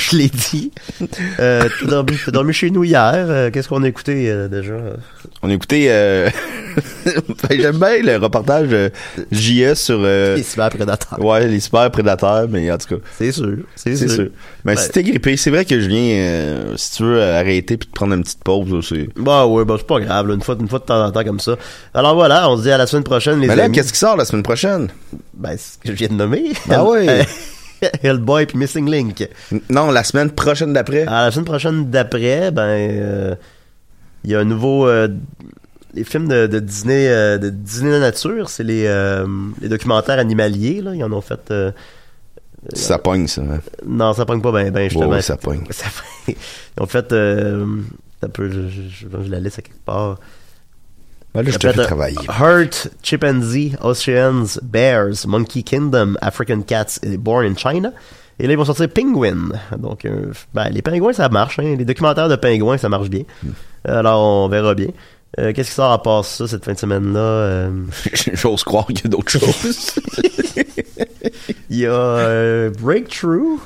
[0.00, 0.70] Je je l'ai dit.
[1.38, 3.12] Euh, t'as dormi, chez nous hier.
[3.14, 4.74] Euh, Qu'est-ce qu'on a écouté euh, déjà?
[5.42, 6.28] On a écouté, euh...
[7.06, 8.68] ben, j'aime bien le reportage
[9.30, 10.36] JS sur, euh...
[10.36, 11.22] Les cyberprédateurs.
[11.24, 13.02] Ouais, les super prédateurs, mais en tout cas.
[13.18, 13.58] C'est sûr.
[13.76, 14.10] C'est sûr.
[14.10, 14.28] sûr.
[14.64, 17.88] Mais Ben- si t'es grippé, c'est vrai que Julien, euh, si tu veux arrêter puis
[17.88, 19.08] te prendre une petite pause, c'est.
[19.16, 21.24] Bah ouais, bah c'est pas grave, là, une fois, une fois de temps en temps
[21.24, 21.56] comme ça.
[21.94, 23.74] Alors voilà, on se dit à la semaine prochaine, les Mais là, amis.
[23.74, 24.88] qu'est-ce qui sort la semaine prochaine?
[25.34, 26.52] Ben, c'est ce que je viens de nommer.
[26.70, 27.26] Ah ouais.
[28.02, 29.28] Hellboy puis Missing Link.
[29.70, 31.06] Non, la semaine prochaine d'après.
[31.06, 33.34] À la semaine prochaine d'après, ben, euh,
[34.24, 35.08] il y a un nouveau, euh,
[35.94, 38.84] les films de, de Disney, euh, de Disney la nature, c'est les,
[39.60, 41.52] les documentaires animaliers, là, ils en ont fait,
[42.74, 43.42] Ça pogne, ça.
[43.42, 43.60] hein.
[43.86, 45.08] non, ça pogne pas ben, ben, justement.
[45.10, 45.64] Ouais, ça pogne.
[46.28, 46.36] Ils
[46.78, 50.18] ont fait, un peu, je, je, je- je la laisse à quelque part.
[51.34, 52.18] Ben là, je te fais travailler.
[52.28, 57.92] Heart, Chimpanzee, Oceans, Bears, Monkey Kingdom, African Cats et Born in China.
[58.40, 59.50] Et là, ils vont sortir Penguin.
[59.78, 61.58] Donc, euh, ben, les pingouins, ça marche.
[61.58, 61.76] hein.
[61.78, 63.22] Les documentaires de pingouins, ça marche bien.
[63.44, 63.50] Hmm.
[63.84, 64.88] Alors, on verra bien.
[65.38, 67.20] Euh, Qu'est-ce qui sort à part ça cette fin de semaine-là?
[67.20, 67.70] Euh,
[68.32, 69.94] J'ose croire qu'il y a d'autres choses.
[71.68, 73.60] Il y a Breakthrough.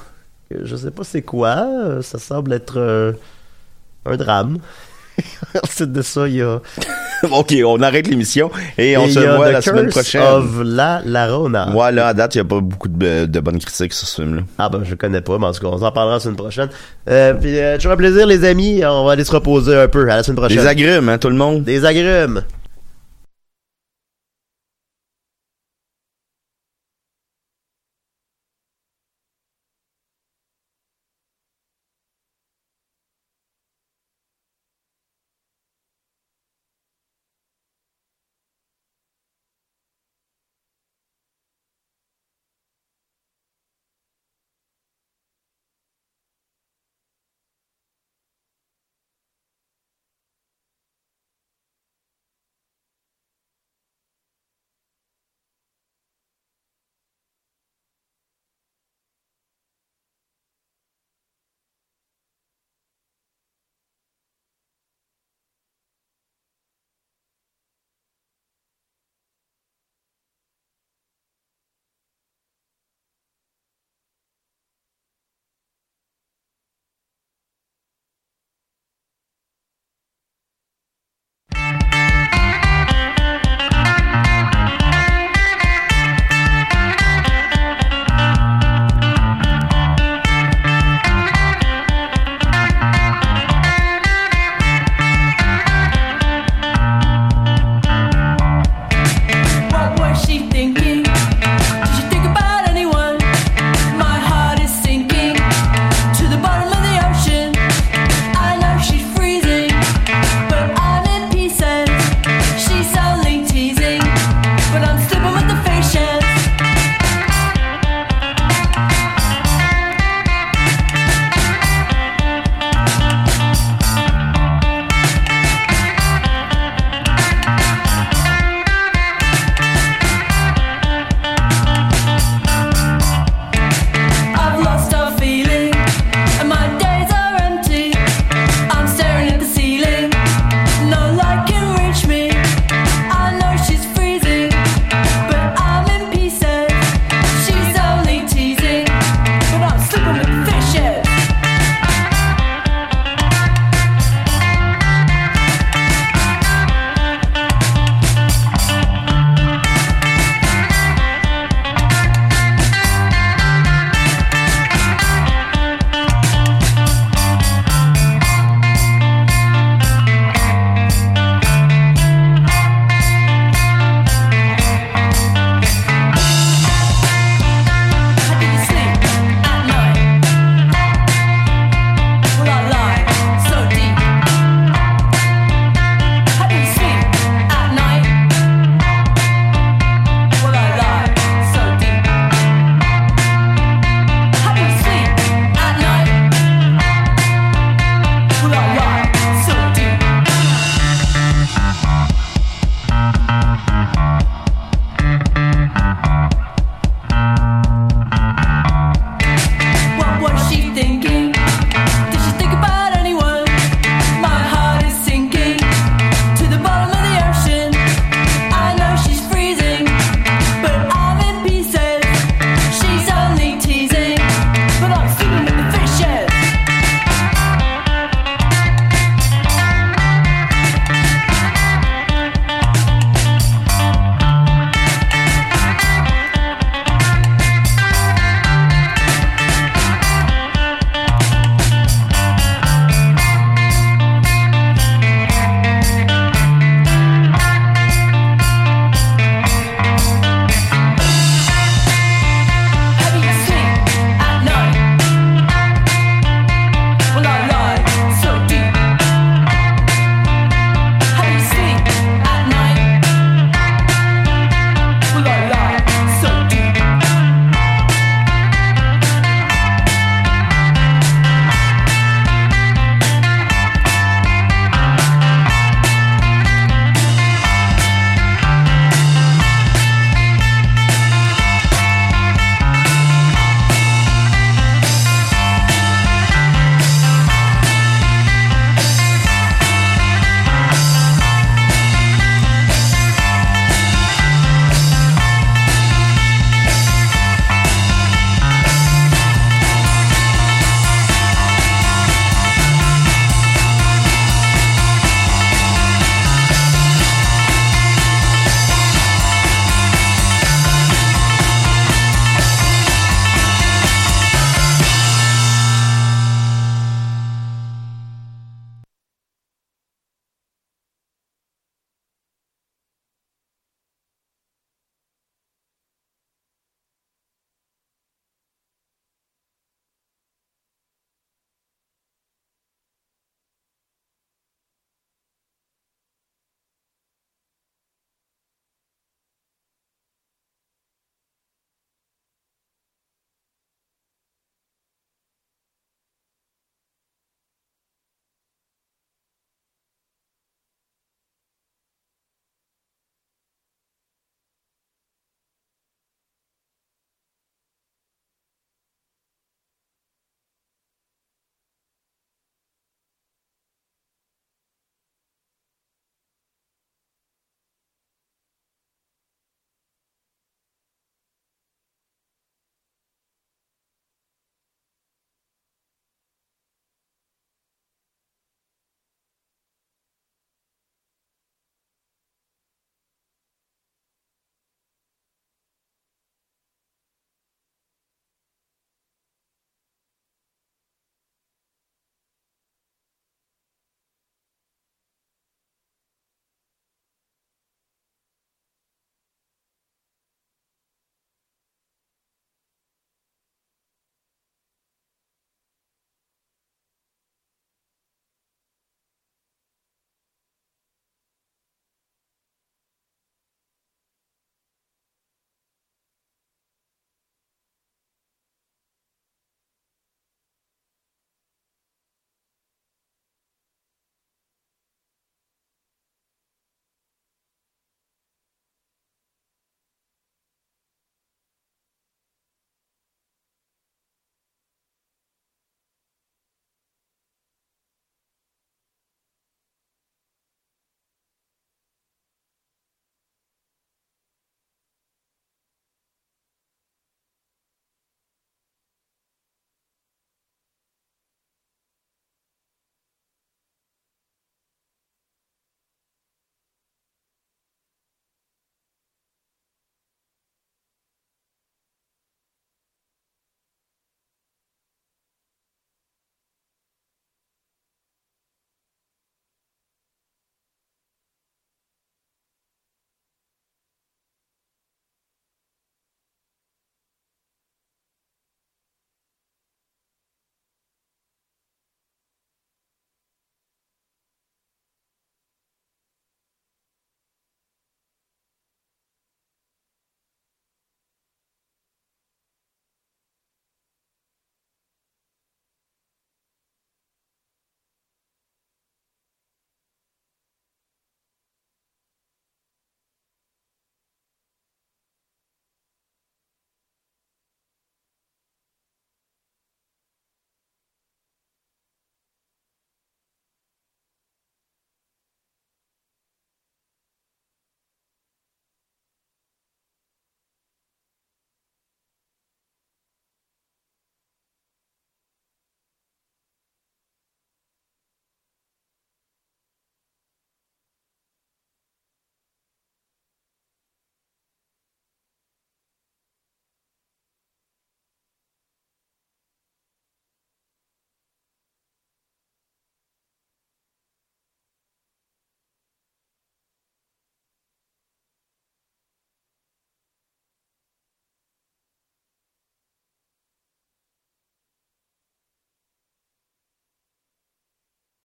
[0.50, 1.66] Je sais pas c'est quoi.
[2.02, 3.14] Ça semble être
[4.04, 4.58] un drame.
[5.62, 6.60] Ensuite de ça, il y a...
[7.30, 10.22] ok, on arrête l'émission et on et se voit The la semaine prochaine.
[10.22, 11.70] of La Larona.
[11.74, 14.22] Ouais, là, à date, il n'y a pas beaucoup de, de bonnes critiques sur ce
[14.22, 14.42] film-là.
[14.58, 16.68] Ah ben je connais pas, mais en tout cas, on s'en parlera la semaine prochaine.
[17.08, 20.02] Euh, puis euh, toujours un plaisir les amis, on va aller se reposer un peu.
[20.10, 20.58] À la semaine prochaine.
[20.58, 21.62] Les agrumes, hein, tout le monde?
[21.62, 22.42] Des agrumes.